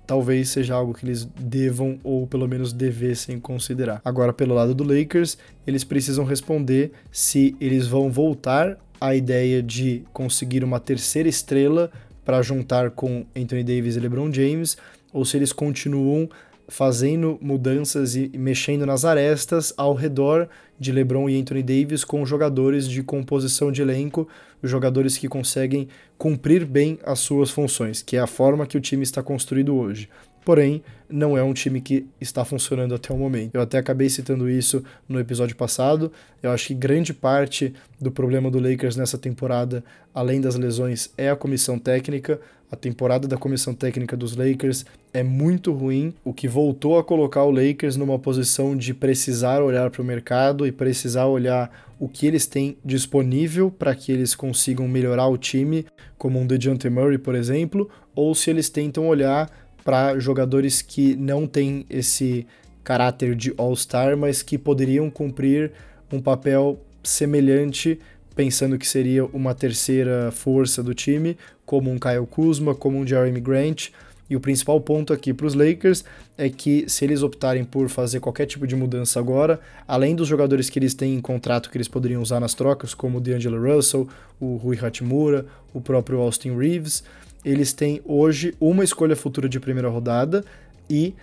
[0.07, 4.01] talvez seja algo que eles devam ou pelo menos devessem considerar.
[4.03, 10.05] Agora, pelo lado do Lakers, eles precisam responder se eles vão voltar à ideia de
[10.11, 11.93] conseguir uma terceira estrela
[12.25, 14.79] para juntar com Anthony Davis e LeBron James
[15.13, 16.31] ou se eles continuam
[16.69, 20.49] fazendo mudanças e mexendo nas arestas ao redor
[20.79, 24.27] de LeBron e Anthony Davis com jogadores de composição de elenco,
[24.63, 29.03] jogadores que conseguem cumprir bem as suas funções, que é a forma que o time
[29.03, 30.09] está construído hoje
[30.45, 33.55] porém não é um time que está funcionando até o momento.
[33.55, 36.11] Eu até acabei citando isso no episódio passado.
[36.43, 41.31] Eu acho que grande parte do problema do Lakers nessa temporada, além das lesões, é
[41.31, 42.41] a comissão técnica.
[42.73, 47.45] A temporada da comissão técnica dos Lakers é muito ruim, o que voltou a colocar
[47.45, 52.27] o Lakers numa posição de precisar olhar para o mercado e precisar olhar o que
[52.27, 55.85] eles têm disponível para que eles consigam melhorar o time,
[56.17, 59.51] como um DeJounte Murray, por exemplo, ou se eles tentam olhar
[59.85, 62.47] para jogadores que não têm esse
[62.83, 65.73] caráter de All-Star, mas que poderiam cumprir
[66.11, 68.01] um papel semelhante,
[68.35, 73.41] pensando que seria uma terceira força do time, como um Kyle Kuzma, como um Jeremy
[73.41, 73.89] Grant.
[74.31, 76.05] E o principal ponto aqui para os Lakers
[76.39, 80.71] é que se eles optarem por fazer qualquer tipo de mudança agora, além dos jogadores
[80.71, 84.09] que eles têm em contrato que eles poderiam usar nas trocas, como o D'Angelo Russell,
[84.41, 87.05] o Rui Hachimura, o próprio Austin Reeves,
[87.45, 90.43] eles têm hoje uma escolha futura de primeira rodada
[90.89, 91.15] e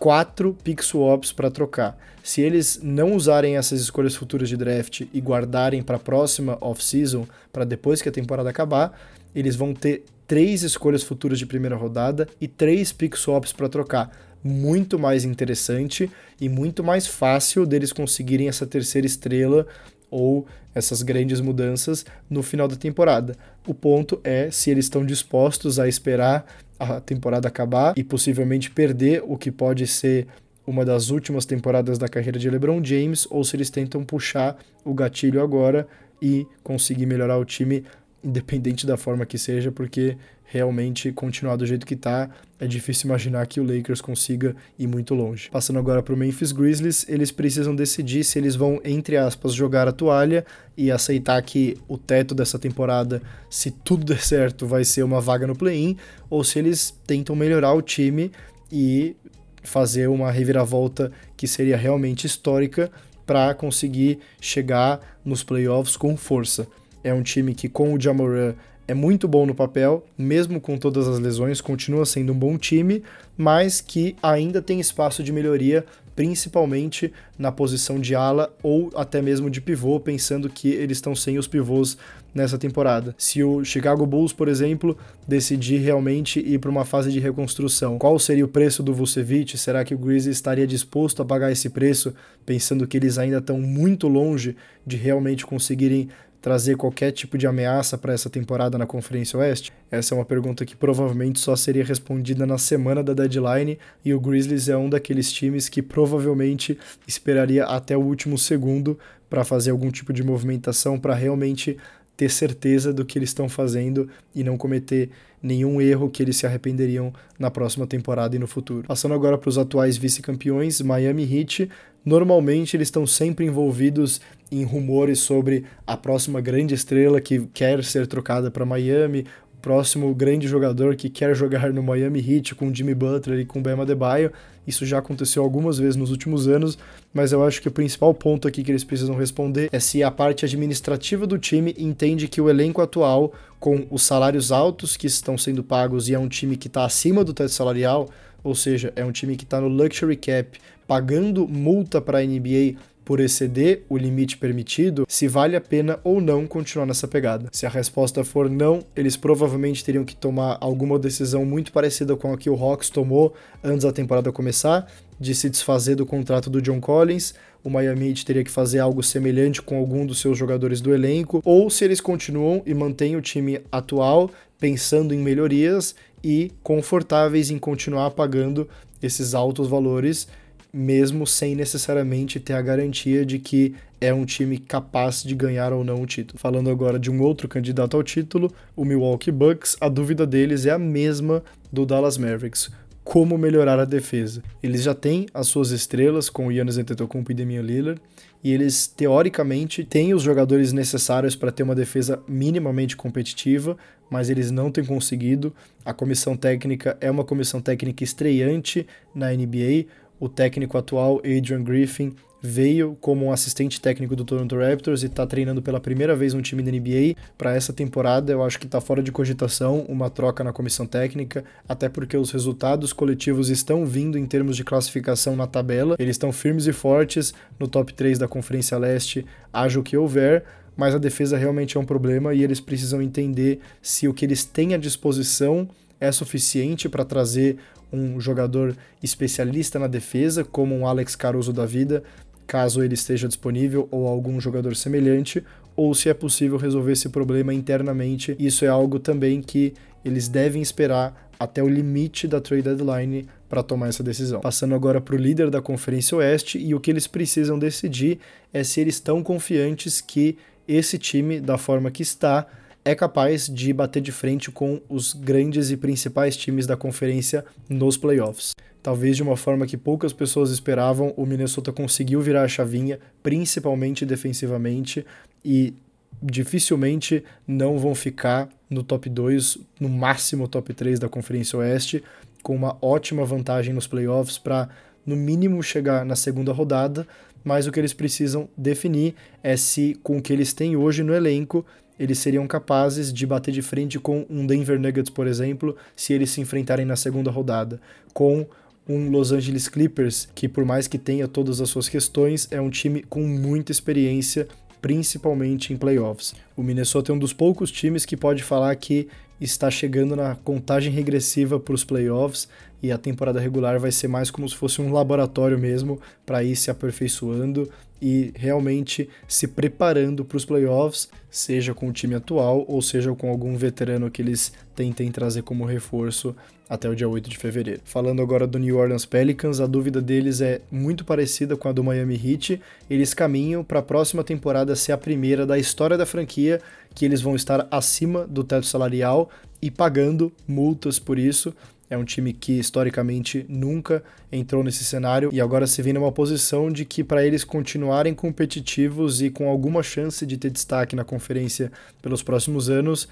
[0.00, 1.96] quatro pick swaps para trocar.
[2.24, 7.26] Se eles não usarem essas escolhas futuras de draft e guardarem para a próxima off-season,
[7.52, 8.98] para depois que a temporada acabar,
[9.34, 14.10] eles vão ter três escolhas futuras de primeira rodada e três pick swaps para trocar.
[14.42, 16.10] Muito mais interessante
[16.40, 19.66] e muito mais fácil deles conseguirem essa terceira estrela
[20.10, 23.36] ou essas grandes mudanças no final da temporada.
[23.66, 26.46] O ponto é se eles estão dispostos a esperar
[26.80, 30.26] a temporada acabar e possivelmente perder o que pode ser
[30.66, 34.94] uma das últimas temporadas da carreira de LeBron James, ou se eles tentam puxar o
[34.94, 35.86] gatilho agora
[36.22, 37.84] e conseguir melhorar o time,
[38.24, 40.16] independente da forma que seja, porque
[40.50, 45.14] realmente continuar do jeito que está, é difícil imaginar que o Lakers consiga ir muito
[45.14, 45.48] longe.
[45.48, 49.86] Passando agora para o Memphis Grizzlies, eles precisam decidir se eles vão, entre aspas, jogar
[49.86, 50.44] a toalha
[50.76, 55.46] e aceitar que o teto dessa temporada, se tudo der certo, vai ser uma vaga
[55.46, 55.96] no play-in,
[56.28, 58.32] ou se eles tentam melhorar o time
[58.72, 59.14] e
[59.62, 62.90] fazer uma reviravolta que seria realmente histórica
[63.24, 66.66] para conseguir chegar nos playoffs com força.
[67.04, 68.54] É um time que, com o Jamoran,
[68.90, 73.04] é muito bom no papel, mesmo com todas as lesões, continua sendo um bom time,
[73.38, 75.84] mas que ainda tem espaço de melhoria,
[76.16, 81.38] principalmente na posição de ala ou até mesmo de pivô, pensando que eles estão sem
[81.38, 81.96] os pivôs
[82.34, 83.14] nessa temporada.
[83.16, 88.18] Se o Chicago Bulls, por exemplo, decidir realmente ir para uma fase de reconstrução, qual
[88.18, 89.56] seria o preço do Vucevic?
[89.56, 92.12] Será que o Grizzlies estaria disposto a pagar esse preço,
[92.44, 96.08] pensando que eles ainda estão muito longe de realmente conseguirem
[96.40, 99.72] trazer qualquer tipo de ameaça para essa temporada na Conferência Oeste?
[99.90, 104.20] Essa é uma pergunta que provavelmente só seria respondida na semana da deadline e o
[104.20, 108.98] Grizzlies é um daqueles times que provavelmente esperaria até o último segundo
[109.28, 111.76] para fazer algum tipo de movimentação para realmente
[112.20, 115.08] ter certeza do que eles estão fazendo e não cometer
[115.42, 118.86] nenhum erro que eles se arrependeriam na próxima temporada e no futuro.
[118.86, 121.70] Passando agora para os atuais vice-campeões, Miami Heat,
[122.04, 124.20] normalmente eles estão sempre envolvidos
[124.52, 129.24] em rumores sobre a próxima grande estrela que quer ser trocada para Miami,
[129.60, 133.82] próximo grande jogador que quer jogar no Miami Heat com Jimmy Butler e com Bam
[133.82, 134.32] Adebayo.
[134.66, 136.78] Isso já aconteceu algumas vezes nos últimos anos,
[137.12, 140.10] mas eu acho que o principal ponto aqui que eles precisam responder é se a
[140.10, 145.36] parte administrativa do time entende que o elenco atual, com os salários altos que estão
[145.36, 148.08] sendo pagos e é um time que está acima do teto salarial,
[148.42, 152.76] ou seja, é um time que está no luxury cap, pagando multa para a NBA
[153.10, 157.48] por exceder o limite permitido, se vale a pena ou não continuar nessa pegada.
[157.50, 162.32] Se a resposta for não, eles provavelmente teriam que tomar alguma decisão muito parecida com
[162.32, 164.86] a que o Hawks tomou antes da temporada começar,
[165.18, 167.34] de se desfazer do contrato do John Collins.
[167.64, 171.42] O Miami Heat teria que fazer algo semelhante com algum dos seus jogadores do elenco,
[171.44, 177.58] ou se eles continuam e mantêm o time atual, pensando em melhorias e confortáveis em
[177.58, 178.68] continuar pagando
[179.02, 180.28] esses altos valores
[180.72, 185.84] mesmo sem necessariamente ter a garantia de que é um time capaz de ganhar ou
[185.84, 186.38] não o título.
[186.38, 190.70] Falando agora de um outro candidato ao título, o Milwaukee Bucks, a dúvida deles é
[190.70, 192.70] a mesma do Dallas Mavericks.
[193.02, 194.42] Como melhorar a defesa?
[194.62, 198.00] Eles já têm as suas estrelas com o Giannis Antetokounmpo e Damian Lillard,
[198.42, 203.76] e eles teoricamente têm os jogadores necessários para ter uma defesa minimamente competitiva,
[204.08, 205.52] mas eles não têm conseguido.
[205.84, 209.86] A comissão técnica é uma comissão técnica estreante na NBA.
[210.20, 215.26] O técnico atual, Adrian Griffin, veio como um assistente técnico do Toronto Raptors e está
[215.26, 217.16] treinando pela primeira vez um time da NBA.
[217.38, 221.42] Para essa temporada, eu acho que está fora de cogitação uma troca na comissão técnica,
[221.66, 225.96] até porque os resultados coletivos estão vindo em termos de classificação na tabela.
[225.98, 230.44] Eles estão firmes e fortes no top 3 da Conferência Leste, haja o que houver.
[230.76, 234.44] Mas a defesa realmente é um problema e eles precisam entender se o que eles
[234.44, 235.68] têm à disposição
[236.00, 237.58] é suficiente para trazer
[237.92, 242.02] um jogador especialista na defesa, como um Alex Caruso da vida,
[242.46, 245.44] caso ele esteja disponível, ou algum jogador semelhante,
[245.76, 248.36] ou se é possível resolver esse problema internamente.
[248.38, 249.72] Isso é algo também que
[250.04, 254.40] eles devem esperar até o limite da trade deadline para tomar essa decisão.
[254.40, 258.18] Passando agora para o líder da Conferência Oeste, e o que eles precisam decidir
[258.52, 260.36] é se eles estão confiantes que
[260.68, 262.46] esse time, da forma que está,
[262.90, 267.96] é capaz de bater de frente com os grandes e principais times da conferência nos
[267.96, 268.52] playoffs.
[268.82, 274.04] Talvez de uma forma que poucas pessoas esperavam, o Minnesota conseguiu virar a chavinha, principalmente
[274.04, 275.06] defensivamente,
[275.44, 275.72] e
[276.20, 282.02] dificilmente não vão ficar no top 2, no máximo top 3 da Conferência Oeste,
[282.42, 284.68] com uma ótima vantagem nos playoffs para,
[285.06, 287.06] no mínimo, chegar na segunda rodada.
[287.44, 291.14] Mas o que eles precisam definir é se, com o que eles têm hoje no
[291.14, 291.64] elenco,
[292.00, 296.30] eles seriam capazes de bater de frente com um Denver Nuggets, por exemplo, se eles
[296.30, 297.78] se enfrentarem na segunda rodada,
[298.14, 298.46] com
[298.88, 302.70] um Los Angeles Clippers que, por mais que tenha todas as suas questões, é um
[302.70, 304.48] time com muita experiência,
[304.80, 306.34] principalmente em playoffs.
[306.56, 309.06] O Minnesota é um dos poucos times que pode falar que
[309.38, 312.48] está chegando na contagem regressiva para os playoffs
[312.82, 316.56] e a temporada regular vai ser mais como se fosse um laboratório mesmo para ir
[316.56, 322.80] se aperfeiçoando e realmente se preparando para os playoffs, seja com o time atual ou
[322.80, 326.34] seja com algum veterano que eles tentem trazer como reforço
[326.68, 327.80] até o dia 8 de fevereiro.
[327.84, 331.82] Falando agora do New Orleans Pelicans, a dúvida deles é muito parecida com a do
[331.82, 332.62] Miami Heat.
[332.88, 336.60] Eles caminham para a próxima temporada ser a primeira da história da franquia
[336.94, 341.52] que eles vão estar acima do teto salarial e pagando multas por isso.
[341.90, 344.00] É um time que historicamente nunca
[344.30, 349.20] entrou nesse cenário e agora se vê numa posição de que para eles continuarem competitivos
[349.20, 353.08] e com alguma chance de ter destaque na conferência pelos próximos anos,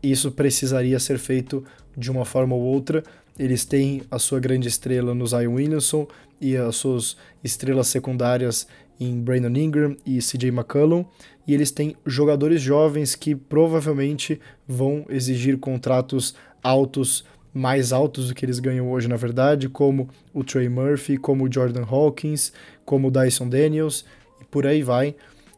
[0.00, 1.64] isso precisaria ser feito
[1.96, 3.02] de uma forma ou outra.
[3.36, 6.06] Eles têm a sua grande estrela no Zion Williamson
[6.40, 8.68] e as suas estrelas secundárias
[9.00, 11.04] em Brandon Ingram e CJ McCollum,
[11.48, 18.44] e eles têm jogadores jovens que provavelmente vão exigir contratos altos mais altos do que
[18.44, 22.52] eles ganham hoje, na verdade, como o Trey Murphy, como o Jordan Hawkins,
[22.84, 24.04] como o Dyson Daniels,
[24.40, 25.14] e por aí vai.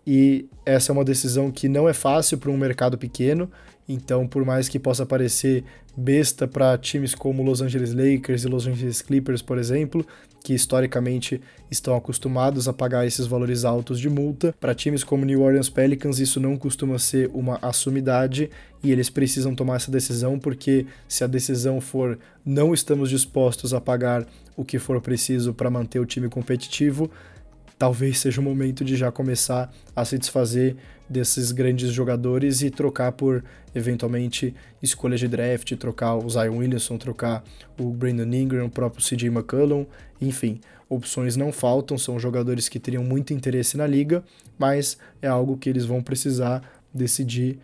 [0.07, 3.51] E essa é uma decisão que não é fácil para um mercado pequeno,
[3.89, 5.65] então, por mais que possa parecer
[5.97, 10.07] besta para times como Los Angeles Lakers e Los Angeles Clippers, por exemplo,
[10.45, 15.43] que historicamente estão acostumados a pagar esses valores altos de multa, para times como New
[15.43, 18.51] Orleans Pelicans isso não costuma ser uma assumidade
[18.83, 23.81] e eles precisam tomar essa decisão porque se a decisão for não estamos dispostos a
[23.81, 27.11] pagar o que for preciso para manter o time competitivo,
[27.79, 30.77] talvez seja o momento de já começar a se desfazer
[31.09, 37.45] desses grandes jogadores e trocar por eventualmente escolhas de draft, trocar o Zion Williamson, trocar
[37.79, 39.87] o Brandon Ingram, o próprio CJ McCollum,
[40.21, 44.25] enfim, opções não faltam, são jogadores que teriam muito interesse na liga,
[44.59, 46.63] mas é algo que eles vão precisar
[46.93, 47.59] decidir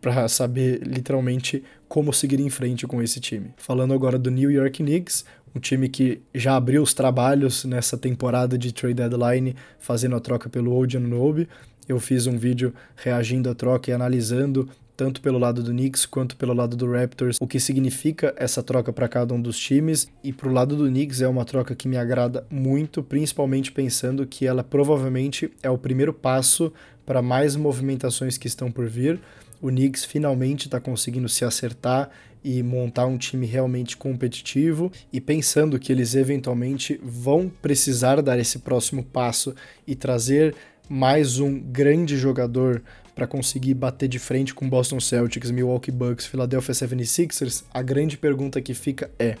[0.00, 3.50] para saber literalmente como seguir em frente com esse time.
[3.56, 5.24] Falando agora do New York Knicks,
[5.56, 10.50] um time que já abriu os trabalhos nessa temporada de trade deadline, fazendo a troca
[10.50, 11.48] pelo Old Anunoby.
[11.88, 16.36] Eu fiz um vídeo reagindo à troca e analisando tanto pelo lado do Knicks quanto
[16.36, 20.08] pelo lado do Raptors, o que significa essa troca para cada um dos times.
[20.22, 24.46] E pro lado do Knicks é uma troca que me agrada muito, principalmente pensando que
[24.46, 26.72] ela provavelmente é o primeiro passo
[27.04, 29.20] para mais movimentações que estão por vir.
[29.60, 32.10] O Knicks finalmente está conseguindo se acertar
[32.48, 38.60] e montar um time realmente competitivo e pensando que eles eventualmente vão precisar dar esse
[38.60, 39.52] próximo passo
[39.84, 40.54] e trazer
[40.88, 42.84] mais um grande jogador
[43.16, 48.62] para conseguir bater de frente com Boston Celtics, Milwaukee Bucks, Philadelphia 76ers, a grande pergunta
[48.62, 49.34] que fica é: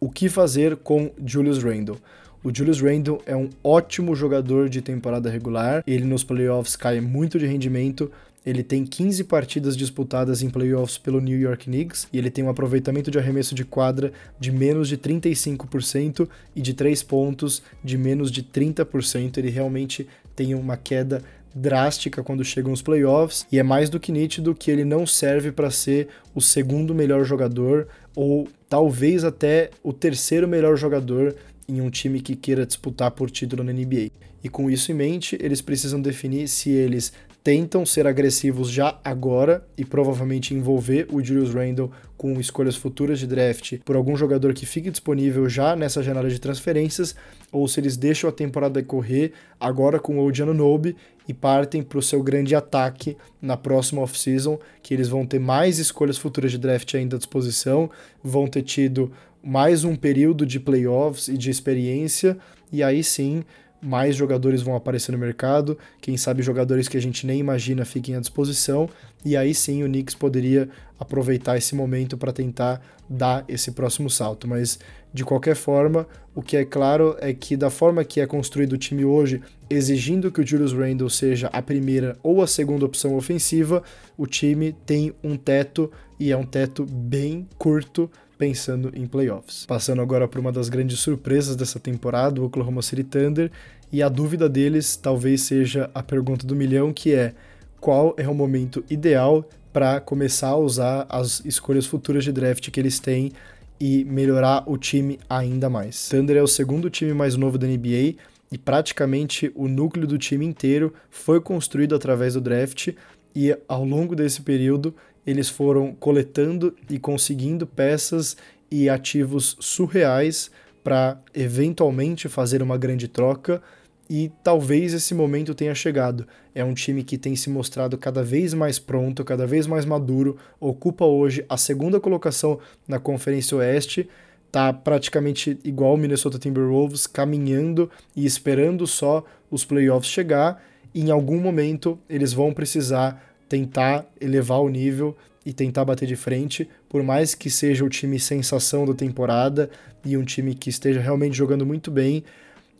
[0.00, 2.00] o que fazer com Julius Randle?
[2.42, 7.38] O Julius Randle é um ótimo jogador de temporada regular, ele nos playoffs cai muito
[7.38, 8.10] de rendimento,
[8.46, 12.48] ele tem 15 partidas disputadas em playoffs pelo New York Knicks e ele tem um
[12.48, 16.26] aproveitamento de arremesso de quadra de menos de 35%
[16.56, 19.36] e de 3 pontos de menos de 30%.
[19.36, 21.22] Ele realmente tem uma queda
[21.54, 25.52] drástica quando chegam os playoffs e é mais do que nítido que ele não serve
[25.52, 31.34] para ser o segundo melhor jogador ou talvez até o terceiro melhor jogador
[31.70, 34.10] em um time que queira disputar por título na NBA.
[34.42, 39.66] E com isso em mente, eles precisam definir se eles tentam ser agressivos já agora
[39.76, 44.66] e provavelmente envolver o Julius Randle com escolhas futuras de draft por algum jogador que
[44.66, 47.14] fique disponível já nessa janela de transferências,
[47.50, 50.94] ou se eles deixam a temporada correr agora com o Nobe
[51.26, 55.78] e partem para o seu grande ataque na próxima off-season, que eles vão ter mais
[55.78, 57.88] escolhas futuras de draft ainda à disposição,
[58.22, 59.10] vão ter tido
[59.42, 62.36] mais um período de playoffs e de experiência,
[62.72, 63.42] e aí sim
[63.82, 68.14] mais jogadores vão aparecer no mercado, quem sabe jogadores que a gente nem imagina fiquem
[68.14, 68.88] à disposição,
[69.24, 74.46] e aí sim o Knicks poderia aproveitar esse momento para tentar dar esse próximo salto.
[74.46, 74.78] Mas
[75.12, 78.78] de qualquer forma, o que é claro é que da forma que é construído o
[78.78, 83.82] time hoje, exigindo que o Julius Randle seja a primeira ou a segunda opção ofensiva,
[84.16, 88.10] o time tem um teto e é um teto bem curto
[88.40, 89.66] pensando em playoffs.
[89.66, 93.50] Passando agora para uma das grandes surpresas dessa temporada, o Oklahoma City Thunder,
[93.92, 97.34] e a dúvida deles talvez seja a pergunta do milhão, que é
[97.78, 102.80] qual é o momento ideal para começar a usar as escolhas futuras de draft que
[102.80, 103.30] eles têm
[103.78, 106.08] e melhorar o time ainda mais.
[106.08, 108.14] Thunder é o segundo time mais novo da NBA
[108.50, 112.88] e praticamente o núcleo do time inteiro foi construído através do draft
[113.34, 114.94] e ao longo desse período
[115.26, 118.36] eles foram coletando e conseguindo peças
[118.70, 120.50] e ativos surreais
[120.82, 123.62] para eventualmente fazer uma grande troca
[124.10, 126.26] e talvez esse momento tenha chegado.
[126.52, 130.36] É um time que tem se mostrado cada vez mais pronto, cada vez mais maduro,
[130.58, 132.58] ocupa hoje a segunda colocação
[132.88, 134.08] na Conferência Oeste,
[134.50, 140.60] tá praticamente igual o Minnesota Timberwolves, caminhando e esperando só os playoffs chegar.
[140.92, 146.16] E em algum momento eles vão precisar tentar elevar o nível e tentar bater de
[146.16, 149.68] frente, por mais que seja o time sensação da temporada
[150.04, 152.24] e um time que esteja realmente jogando muito bem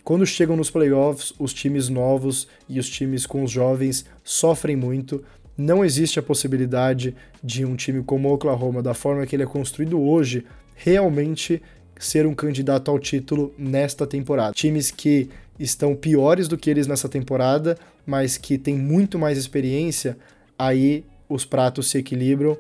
[0.03, 5.23] quando chegam nos playoffs, os times novos e os times com os jovens sofrem muito.
[5.57, 7.15] Não existe a possibilidade
[7.45, 10.45] de um time como o Oklahoma, da forma que ele é construído hoje,
[10.75, 11.63] realmente
[11.99, 14.55] ser um candidato ao título nesta temporada.
[14.55, 20.17] Times que estão piores do que eles nessa temporada, mas que têm muito mais experiência,
[20.61, 22.55] aí os pratos se equilibram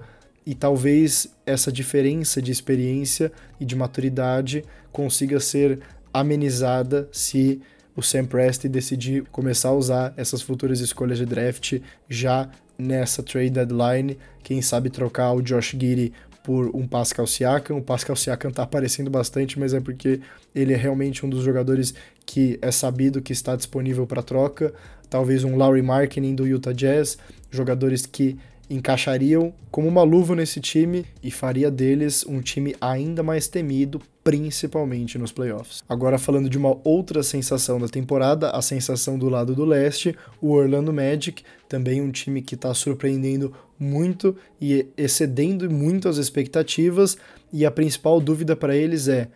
[0.46, 3.30] e talvez essa diferença de experiência
[3.61, 5.80] e de maturidade consiga ser
[6.12, 7.61] amenizada se
[7.94, 11.78] o Sam Presti decidir começar a usar essas futuras escolhas de draft
[12.09, 12.48] já
[12.78, 16.14] nessa trade deadline, quem sabe trocar o Josh Giddy
[16.51, 17.76] por um Pascal Siakam.
[17.76, 20.20] O Pascal Siakam tá aparecendo bastante, mas é porque
[20.53, 21.94] ele é realmente um dos jogadores
[22.26, 24.74] que é sabido que está disponível para troca.
[25.09, 27.18] Talvez um Laurie Marketing do Utah Jazz,
[27.53, 28.36] jogadores que
[28.71, 35.18] encaixariam como uma luva nesse time e faria deles um time ainda mais temido, principalmente
[35.18, 35.83] nos playoffs.
[35.89, 40.53] Agora falando de uma outra sensação da temporada, a sensação do lado do leste, o
[40.53, 47.16] Orlando Magic, também um time que está surpreendendo muito e excedendo muito as expectativas,
[47.53, 49.29] e a principal dúvida para eles é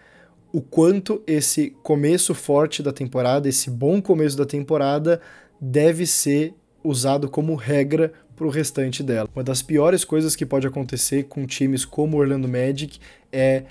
[0.53, 5.21] o quanto esse começo forte da temporada, esse bom começo da temporada,
[5.61, 6.55] deve ser
[6.85, 9.29] usado como regra para o restante dela.
[9.35, 12.99] Uma das piores coisas que pode acontecer com times como o Orlando Magic
[13.33, 13.65] é,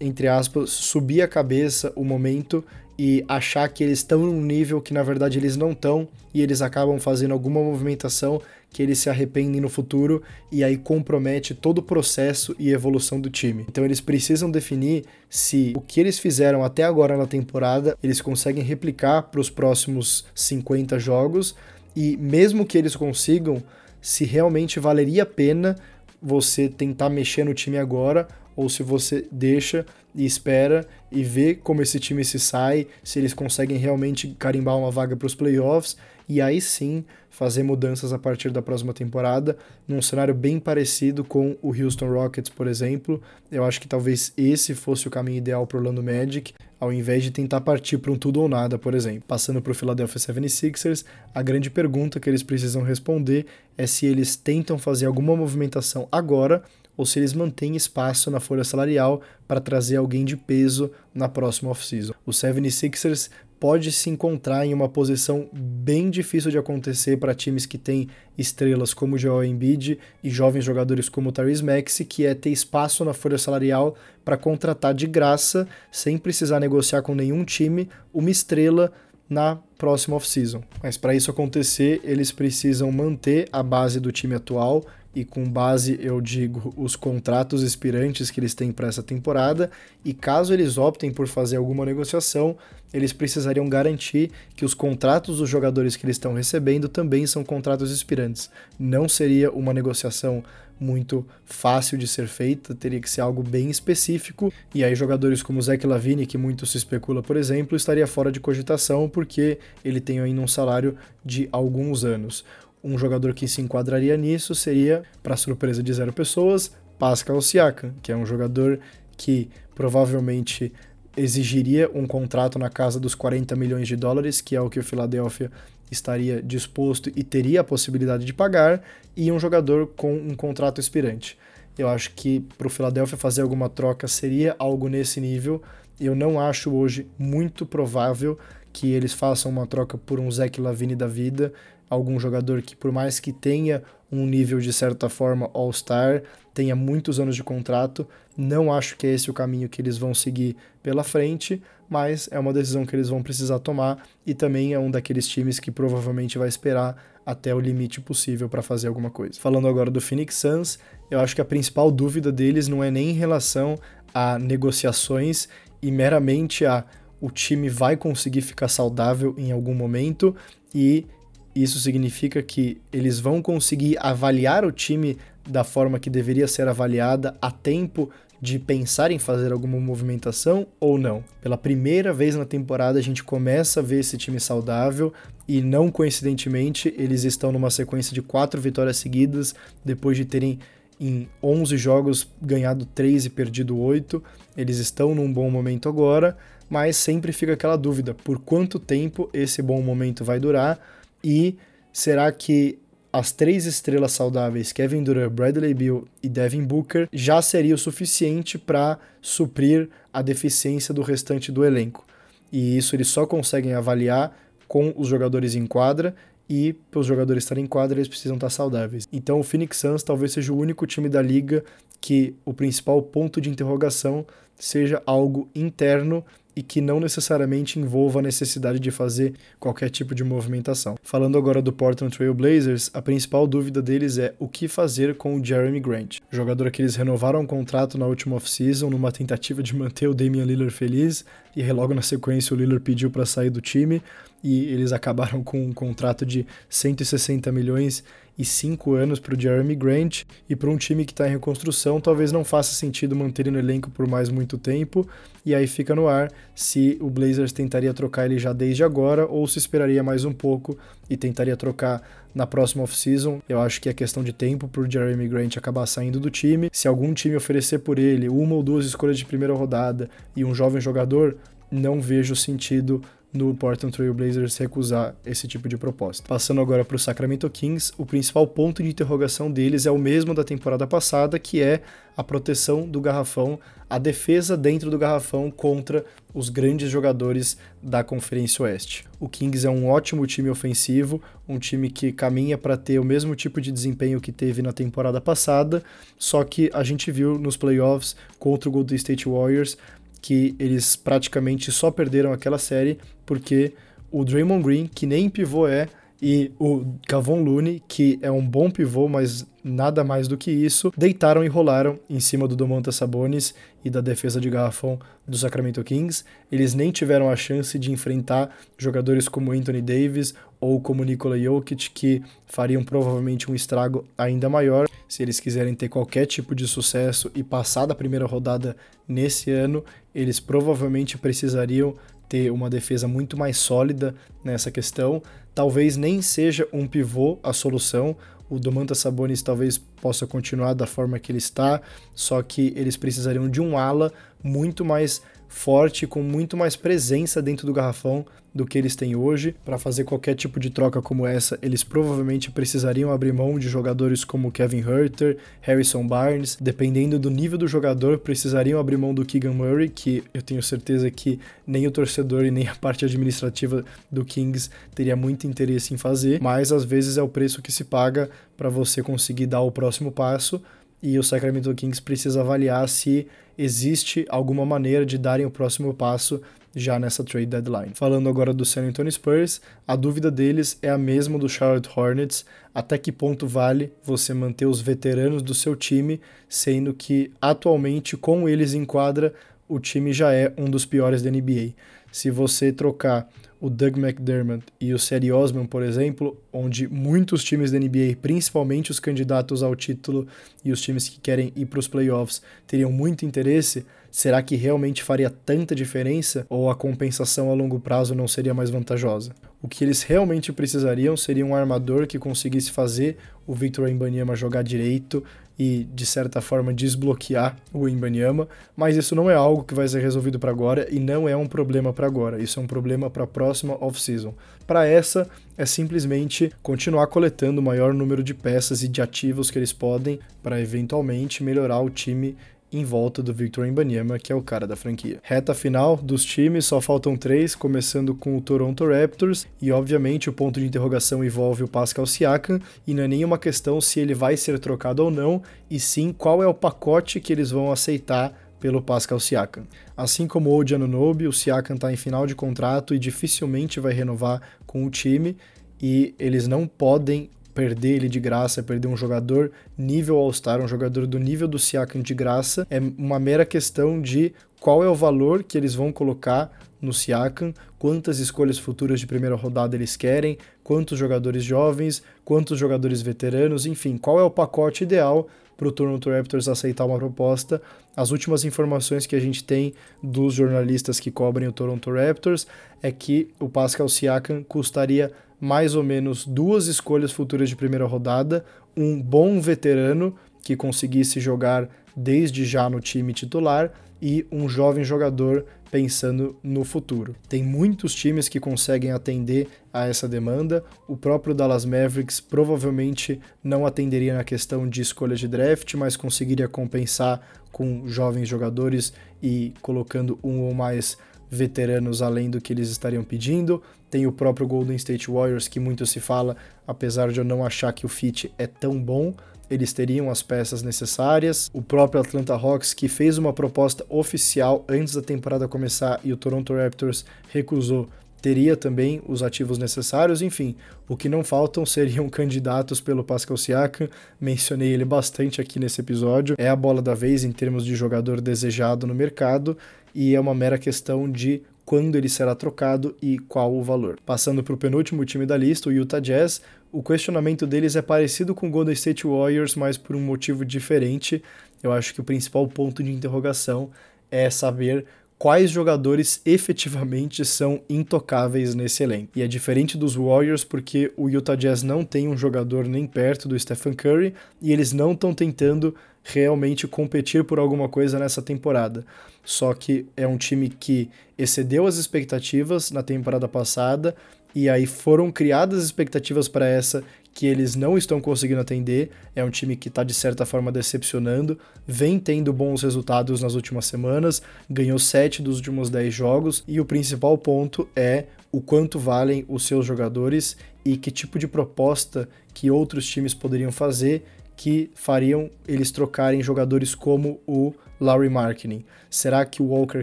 [0.00, 2.64] entre aspas, subir a cabeça o momento
[3.02, 6.60] e achar que eles estão num nível que na verdade eles não estão e eles
[6.60, 11.82] acabam fazendo alguma movimentação que eles se arrependem no futuro e aí compromete todo o
[11.82, 13.64] processo e evolução do time.
[13.68, 18.62] Então eles precisam definir se o que eles fizeram até agora na temporada eles conseguem
[18.62, 21.56] replicar para os próximos 50 jogos
[21.96, 23.62] e mesmo que eles consigam,
[24.00, 25.76] se realmente valeria a pena
[26.20, 31.82] você tentar mexer no time agora ou se você deixa e espera e vê como
[31.82, 35.96] esse time se sai, se eles conseguem realmente carimbar uma vaga para os playoffs
[36.30, 39.56] e aí sim fazer mudanças a partir da próxima temporada,
[39.86, 43.20] num cenário bem parecido com o Houston Rockets, por exemplo.
[43.50, 47.24] Eu acho que talvez esse fosse o caminho ideal para o Orlando Magic, ao invés
[47.24, 49.24] de tentar partir para um tudo ou nada, por exemplo.
[49.26, 51.04] Passando para o Philadelphia 76ers,
[51.34, 56.62] a grande pergunta que eles precisam responder é se eles tentam fazer alguma movimentação agora
[56.96, 61.70] ou se eles mantêm espaço na folha salarial para trazer alguém de peso na próxima
[61.70, 62.12] off-season.
[62.24, 67.76] Os 76ers pode se encontrar em uma posição bem difícil de acontecer para times que
[67.76, 71.62] têm estrelas como Joel Embiid e jovens jogadores como o Tyrese
[72.08, 73.94] que é ter espaço na folha salarial
[74.24, 78.90] para contratar de graça, sem precisar negociar com nenhum time, uma estrela
[79.28, 80.62] na próxima off-season.
[80.82, 84.84] Mas para isso acontecer, eles precisam manter a base do time atual
[85.14, 89.70] e com base, eu digo, os contratos expirantes que eles têm para essa temporada,
[90.04, 92.56] e caso eles optem por fazer alguma negociação,
[92.92, 97.90] eles precisariam garantir que os contratos dos jogadores que eles estão recebendo também são contratos
[97.90, 98.50] expirantes.
[98.78, 100.44] Não seria uma negociação
[100.80, 105.60] muito fácil de ser feita, teria que ser algo bem específico, e aí jogadores como
[105.60, 110.20] Zach Lavine, que muito se especula, por exemplo, estaria fora de cogitação porque ele tem
[110.20, 112.44] ainda um salário de alguns anos.
[112.82, 118.10] Um jogador que se enquadraria nisso seria, para surpresa de zero pessoas, Pascal Siakam, que
[118.10, 118.80] é um jogador
[119.16, 120.72] que provavelmente
[121.16, 124.84] exigiria um contrato na casa dos 40 milhões de dólares, que é o que o
[124.84, 125.50] Philadelphia
[125.90, 128.82] estaria disposto e teria a possibilidade de pagar,
[129.16, 131.36] e um jogador com um contrato expirante.
[131.76, 135.62] Eu acho que para o Philadelphia fazer alguma troca seria algo nesse nível.
[135.98, 138.38] Eu não acho hoje muito provável
[138.72, 141.52] que eles façam uma troca por um Zach Lavine da vida
[141.90, 146.22] algum jogador que, por mais que tenha um nível de certa forma All-Star,
[146.54, 150.14] tenha muitos anos de contrato, não acho que é esse o caminho que eles vão
[150.14, 154.78] seguir pela frente, mas é uma decisão que eles vão precisar tomar e também é
[154.78, 159.38] um daqueles times que provavelmente vai esperar até o limite possível para fazer alguma coisa.
[159.38, 160.78] Falando agora do Phoenix Suns,
[161.10, 163.76] eu acho que a principal dúvida deles não é nem em relação
[164.14, 165.48] a negociações
[165.82, 166.84] e meramente a
[167.20, 170.34] o time vai conseguir ficar saudável em algum momento
[170.74, 171.06] e
[171.54, 177.36] isso significa que eles vão conseguir avaliar o time da forma que deveria ser avaliada
[177.40, 181.22] a tempo de pensar em fazer alguma movimentação ou não.
[181.42, 185.12] Pela primeira vez na temporada a gente começa a ver esse time saudável
[185.46, 190.58] e não coincidentemente eles estão numa sequência de quatro vitórias seguidas depois de terem
[190.98, 194.22] em 11 jogos ganhado 3 e perdido 8.
[194.56, 196.36] Eles estão num bom momento agora,
[196.68, 200.78] mas sempre fica aquela dúvida: por quanto tempo esse bom momento vai durar
[201.22, 201.56] e
[201.92, 202.78] será que
[203.12, 208.56] as três estrelas saudáveis, Kevin Durant, Bradley Beal e Devin Booker, já seria o suficiente
[208.56, 212.06] para suprir a deficiência do restante do elenco.
[212.52, 214.36] E isso eles só conseguem avaliar
[214.68, 216.14] com os jogadores em quadra
[216.48, 219.06] e para os jogadores estarem em quadra eles precisam estar saudáveis.
[219.12, 221.64] Então o Phoenix Suns talvez seja o único time da liga
[222.00, 224.24] que o principal ponto de interrogação
[224.56, 226.24] seja algo interno
[226.60, 230.96] e que não necessariamente envolva a necessidade de fazer qualquer tipo de movimentação.
[231.02, 235.36] Falando agora do Portland Trail Blazers, a principal dúvida deles é o que fazer com
[235.36, 239.74] o Jeremy Grant, jogador que eles renovaram o contrato na última off-season numa tentativa de
[239.74, 241.24] manter o Damian Lillard feliz
[241.56, 244.02] e logo na sequência o Lillard pediu para sair do time
[244.42, 248.02] e eles acabaram com um contrato de 160 milhões
[248.38, 252.00] e 5 anos para o Jeremy Grant e para um time que está em reconstrução
[252.00, 255.06] talvez não faça sentido manter ele no elenco por mais muito tempo
[255.44, 259.46] e aí fica no ar se o Blazers tentaria trocar ele já desde agora ou
[259.46, 260.78] se esperaria mais um pouco
[261.08, 262.02] e tentaria trocar
[262.34, 263.40] na próxima off-season.
[263.48, 266.70] Eu acho que é questão de tempo para o Jeremy Grant acabar saindo do time.
[266.72, 270.54] Se algum time oferecer por ele uma ou duas escolhas de primeira rodada e um
[270.54, 271.36] jovem jogador,
[271.70, 273.02] não vejo sentido
[273.32, 276.26] no Portland Trail Blazers recusar esse tipo de proposta.
[276.26, 280.34] Passando agora para o Sacramento Kings, o principal ponto de interrogação deles é o mesmo
[280.34, 281.82] da temporada passada, que é
[282.16, 283.58] a proteção do garrafão,
[283.88, 286.04] a defesa dentro do garrafão contra
[286.34, 289.04] os grandes jogadores da Conferência Oeste.
[289.18, 293.34] O Kings é um ótimo time ofensivo, um time que caminha para ter o mesmo
[293.34, 295.82] tipo de desempenho que teve na temporada passada,
[296.18, 299.76] só que a gente viu nos playoffs contra o Golden State Warriors
[300.20, 303.72] que eles praticamente só perderam aquela série porque
[304.10, 305.88] o Draymond Green, que nem pivô é,
[306.22, 310.92] e o Cavon Looney, que é um bom pivô, mas nada mais do que isso,
[310.96, 313.54] deitaram e rolaram em cima do Domantas Sabonis
[313.84, 316.24] e da defesa de garrafão do Sacramento Kings.
[316.50, 321.90] Eles nem tiveram a chance de enfrentar jogadores como Anthony Davis ou como Nikola Jokic,
[321.90, 327.30] que fariam provavelmente um estrago ainda maior se eles quiserem ter qualquer tipo de sucesso
[327.34, 328.76] e passar da primeira rodada
[329.08, 331.96] nesse ano, eles provavelmente precisariam
[332.28, 335.22] ter uma defesa muito mais sólida nessa questão.
[335.54, 338.16] Talvez nem seja um pivô a solução.
[338.48, 341.80] O Domantas Sabonis talvez possa continuar da forma que ele está,
[342.14, 347.66] só que eles precisariam de um ala muito mais forte, com muito mais presença dentro
[347.66, 348.24] do garrafão
[348.54, 349.54] do que eles têm hoje.
[349.64, 354.24] Para fazer qualquer tipo de troca como essa, eles provavelmente precisariam abrir mão de jogadores
[354.24, 356.56] como Kevin Herter, Harrison Barnes.
[356.60, 361.10] Dependendo do nível do jogador, precisariam abrir mão do Keegan Murray, que eu tenho certeza
[361.10, 365.96] que nem o torcedor e nem a parte administrativa do Kings teria muito interesse em
[365.96, 369.72] fazer, mas às vezes é o preço que se paga para você conseguir dar o
[369.72, 370.62] próximo passo
[371.02, 373.26] e o Sacramento Kings precisa avaliar se
[373.62, 376.40] existe alguma maneira de darem o próximo passo
[376.74, 377.92] já nessa trade deadline.
[377.94, 382.44] Falando agora do San Antonio Spurs, a dúvida deles é a mesma do Charlotte Hornets,
[382.74, 388.48] até que ponto vale você manter os veteranos do seu time, sendo que atualmente com
[388.48, 389.34] eles em quadra
[389.68, 391.74] o time já é um dos piores da NBA.
[392.10, 393.28] Se você trocar
[393.60, 398.90] o Doug McDermott e o Seri Osman, por exemplo, onde muitos times da NBA, principalmente
[398.90, 400.26] os candidatos ao título
[400.64, 405.02] e os times que querem ir para os playoffs, teriam muito interesse, será que realmente
[405.02, 409.32] faria tanta diferença ou a compensação a longo prazo não seria mais vantajosa?
[409.62, 414.62] O que eles realmente precisariam seria um armador que conseguisse fazer o Victor Wembanyama jogar
[414.62, 415.22] direito
[415.60, 420.00] e, de certa forma, desbloquear o Wembanyama, mas isso não é algo que vai ser
[420.00, 423.24] resolvido para agora e não é um problema para agora, isso é um problema para
[423.24, 424.32] a próxima off-season.
[424.66, 429.58] Para essa, é simplesmente continuar coletando o maior número de peças e de ativos que
[429.58, 432.38] eles podem para eventualmente melhorar o time
[432.72, 435.18] em volta do Victor Wembanyama, que é o cara da franquia.
[435.22, 440.32] Reta final dos times, só faltam três, começando com o Toronto Raptors, e obviamente o
[440.32, 444.36] ponto de interrogação envolve o Pascal Siakam, e não é nenhuma questão se ele vai
[444.36, 448.82] ser trocado ou não, e sim qual é o pacote que eles vão aceitar pelo
[448.82, 449.64] Pascal Siakam.
[449.96, 454.40] Assim como o Anunoby, o Siakam está em final de contrato e dificilmente vai renovar
[454.66, 455.36] com o time,
[455.82, 461.06] e eles não podem perder ele de graça, perder um jogador nível All-Star, um jogador
[461.06, 465.42] do nível do Siakam de graça, é uma mera questão de qual é o valor
[465.42, 466.50] que eles vão colocar
[466.80, 473.02] no Siakam, quantas escolhas futuras de primeira rodada eles querem, quantos jogadores jovens, quantos jogadores
[473.02, 477.60] veteranos, enfim, qual é o pacote ideal para o Toronto Raptors aceitar uma proposta.
[477.94, 482.46] As últimas informações que a gente tem dos jornalistas que cobrem o Toronto Raptors
[482.82, 488.44] é que o Pascal Siakam custaria mais ou menos duas escolhas futuras de primeira rodada,
[488.76, 495.44] um bom veterano que conseguisse jogar desde já no time titular e um jovem jogador
[495.70, 497.14] pensando no futuro.
[497.28, 500.64] Tem muitos times que conseguem atender a essa demanda.
[500.88, 506.48] O próprio Dallas Mavericks provavelmente não atenderia na questão de escolha de draft, mas conseguiria
[506.48, 507.20] compensar
[507.52, 510.96] com jovens jogadores e colocando um ou mais
[511.30, 513.62] veteranos além do que eles estariam pedindo.
[513.90, 516.36] Tem o próprio Golden State Warriors, que muito se fala,
[516.66, 519.12] apesar de eu não achar que o fit é tão bom,
[519.50, 521.50] eles teriam as peças necessárias.
[521.52, 526.16] O próprio Atlanta Hawks, que fez uma proposta oficial antes da temporada começar e o
[526.16, 527.88] Toronto Raptors recusou,
[528.22, 530.22] teria também os ativos necessários.
[530.22, 530.54] Enfim,
[530.88, 533.88] o que não faltam seriam candidatos pelo Pascal Siakam.
[534.20, 536.36] Mencionei ele bastante aqui nesse episódio.
[536.38, 539.58] É a bola da vez em termos de jogador desejado no mercado
[539.92, 543.96] e é uma mera questão de quando ele será trocado e qual o valor.
[544.04, 546.42] Passando para o penúltimo time da lista, o Utah Jazz,
[546.72, 551.22] o questionamento deles é parecido com o Golden State Warriors, mas por um motivo diferente.
[551.62, 553.70] Eu acho que o principal ponto de interrogação
[554.10, 554.84] é saber
[555.16, 559.12] quais jogadores efetivamente são intocáveis nesse elenco.
[559.14, 563.28] E é diferente dos Warriors porque o Utah Jazz não tem um jogador nem perto
[563.28, 564.12] do Stephen Curry
[564.42, 568.84] e eles não estão tentando realmente competir por alguma coisa nessa temporada.
[569.24, 573.94] Só que é um time que excedeu as expectativas na temporada passada
[574.34, 578.90] e aí foram criadas expectativas para essa que eles não estão conseguindo atender.
[579.14, 583.66] É um time que está de certa forma decepcionando, vem tendo bons resultados nas últimas
[583.66, 589.24] semanas, ganhou 7 dos últimos 10 jogos e o principal ponto é o quanto valem
[589.28, 594.04] os seus jogadores e que tipo de proposta que outros times poderiam fazer
[594.36, 598.64] que fariam eles trocarem jogadores como o Larry Marketing.
[598.90, 599.82] Será que o Walker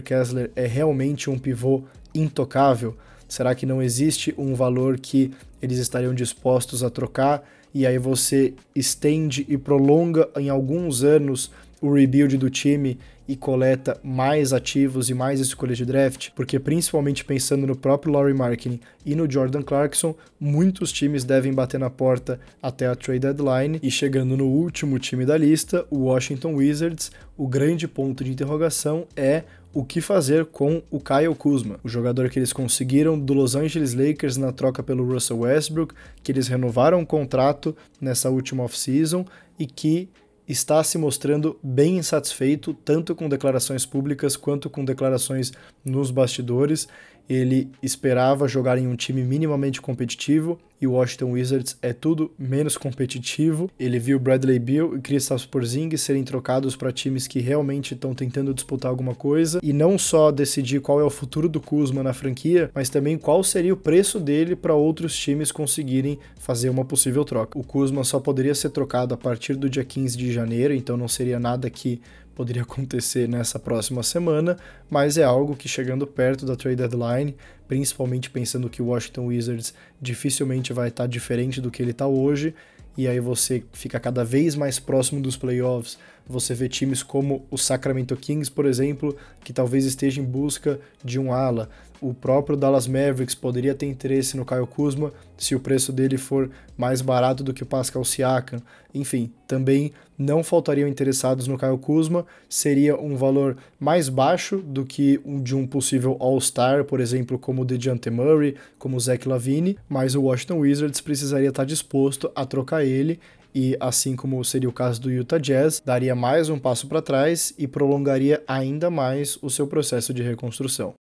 [0.00, 1.82] Kessler é realmente um pivô
[2.14, 2.96] intocável?
[3.28, 7.42] Será que não existe um valor que eles estariam dispostos a trocar
[7.74, 14.00] e aí você estende e prolonga em alguns anos o rebuild do time e coleta
[14.02, 19.14] mais ativos e mais escolhas de draft, porque principalmente pensando no próprio Laurie Marketing e
[19.14, 23.78] no Jordan Clarkson, muitos times devem bater na porta até a trade deadline.
[23.82, 29.06] E chegando no último time da lista, o Washington Wizards, o grande ponto de interrogação
[29.14, 33.54] é o que fazer com o Kyle Kuzma, o jogador que eles conseguiram do Los
[33.54, 39.26] Angeles Lakers na troca pelo Russell Westbrook, que eles renovaram o contrato nessa última off-season
[39.58, 40.08] e que
[40.48, 45.52] está se mostrando bem insatisfeito, tanto com declarações públicas quanto com declarações
[45.84, 46.88] nos bastidores.
[47.28, 52.76] Ele esperava jogar em um time minimamente competitivo e o Washington Wizards é tudo menos
[52.76, 53.68] competitivo.
[53.78, 58.54] Ele viu Bradley Beal e Kristaps Porzingis serem trocados para times que realmente estão tentando
[58.54, 62.70] disputar alguma coisa e não só decidir qual é o futuro do Kuzma na franquia,
[62.74, 67.58] mas também qual seria o preço dele para outros times conseguirem fazer uma possível troca.
[67.58, 71.08] O Kuzma só poderia ser trocado a partir do dia 15 de janeiro, então não
[71.08, 72.00] seria nada que
[72.38, 74.56] poderia acontecer nessa próxima semana,
[74.88, 77.34] mas é algo que chegando perto da trade deadline,
[77.66, 82.54] principalmente pensando que o Washington Wizards dificilmente vai estar diferente do que ele está hoje,
[82.96, 85.98] e aí você fica cada vez mais próximo dos playoffs.
[86.28, 91.18] Você vê times como o Sacramento Kings, por exemplo, que talvez esteja em busca de
[91.18, 91.68] um ala.
[92.00, 96.48] O próprio Dallas Mavericks poderia ter interesse no Kyle Kuzma se o preço dele for
[96.76, 98.60] mais barato do que o Pascal Siakam.
[98.94, 105.20] Enfim, também não faltariam interessados no Kyle Kuzma, seria um valor mais baixo do que
[105.24, 109.76] um de um possível All-Star, por exemplo, como o DeJounte Murray, como o Zach Lavine,
[109.88, 113.18] mas o Washington Wizards precisaria estar disposto a trocar ele
[113.54, 117.52] e assim como seria o caso do Utah Jazz, daria mais um passo para trás
[117.58, 120.94] e prolongaria ainda mais o seu processo de reconstrução.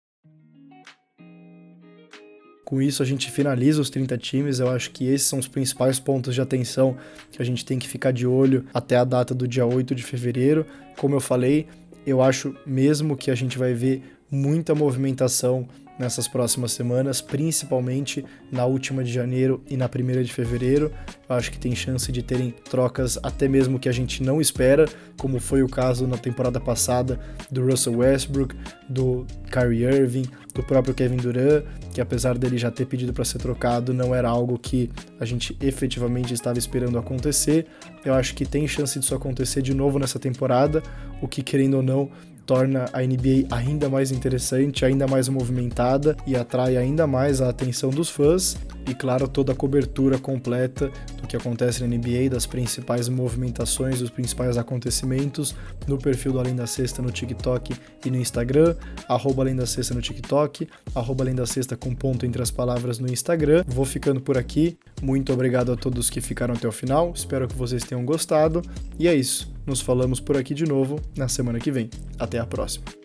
[2.65, 4.59] Com isso, a gente finaliza os 30 times.
[4.59, 6.97] Eu acho que esses são os principais pontos de atenção
[7.31, 10.03] que a gente tem que ficar de olho até a data do dia 8 de
[10.03, 10.65] fevereiro.
[10.97, 11.67] Como eu falei,
[12.07, 15.69] eu acho mesmo que a gente vai ver muita movimentação
[15.99, 20.91] nessas próximas semanas, principalmente na última de janeiro e na primeira de fevereiro.
[21.29, 24.87] Eu acho que tem chance de terem trocas até mesmo que a gente não espera,
[25.19, 27.19] como foi o caso na temporada passada
[27.51, 28.55] do Russell Westbrook,
[28.89, 33.39] do Kyrie Irving, do próprio Kevin Durant, que apesar dele já ter pedido para ser
[33.39, 37.67] trocado, não era algo que a gente efetivamente estava esperando acontecer.
[38.05, 40.83] Eu acho que tem chance disso acontecer de novo nessa temporada,
[41.21, 42.11] o que querendo ou não
[42.47, 47.91] torna a NBA ainda mais interessante, ainda mais movimentada e atrai ainda mais a atenção
[47.91, 50.91] dos fãs e, claro, toda a cobertura completa
[51.21, 55.55] do que acontece na NBA, das principais movimentações, dos principais acontecimentos
[55.87, 57.75] no perfil do Além da Sexta no TikTok
[58.05, 58.77] e no Instagram,
[59.09, 62.99] arroba Além da Sexta no TikTok, arroba Além da Sexta com ponto entre as palavras
[62.99, 63.65] no Instagram.
[63.67, 64.77] Vou ficando por aqui.
[65.03, 67.13] Muito obrigado a todos que ficaram até o final.
[67.15, 68.61] Espero que vocês tenham gostado.
[68.99, 69.54] E é isso.
[69.67, 71.89] Nos falamos por aqui de novo na semana que vem.
[72.19, 73.04] Até a próxima.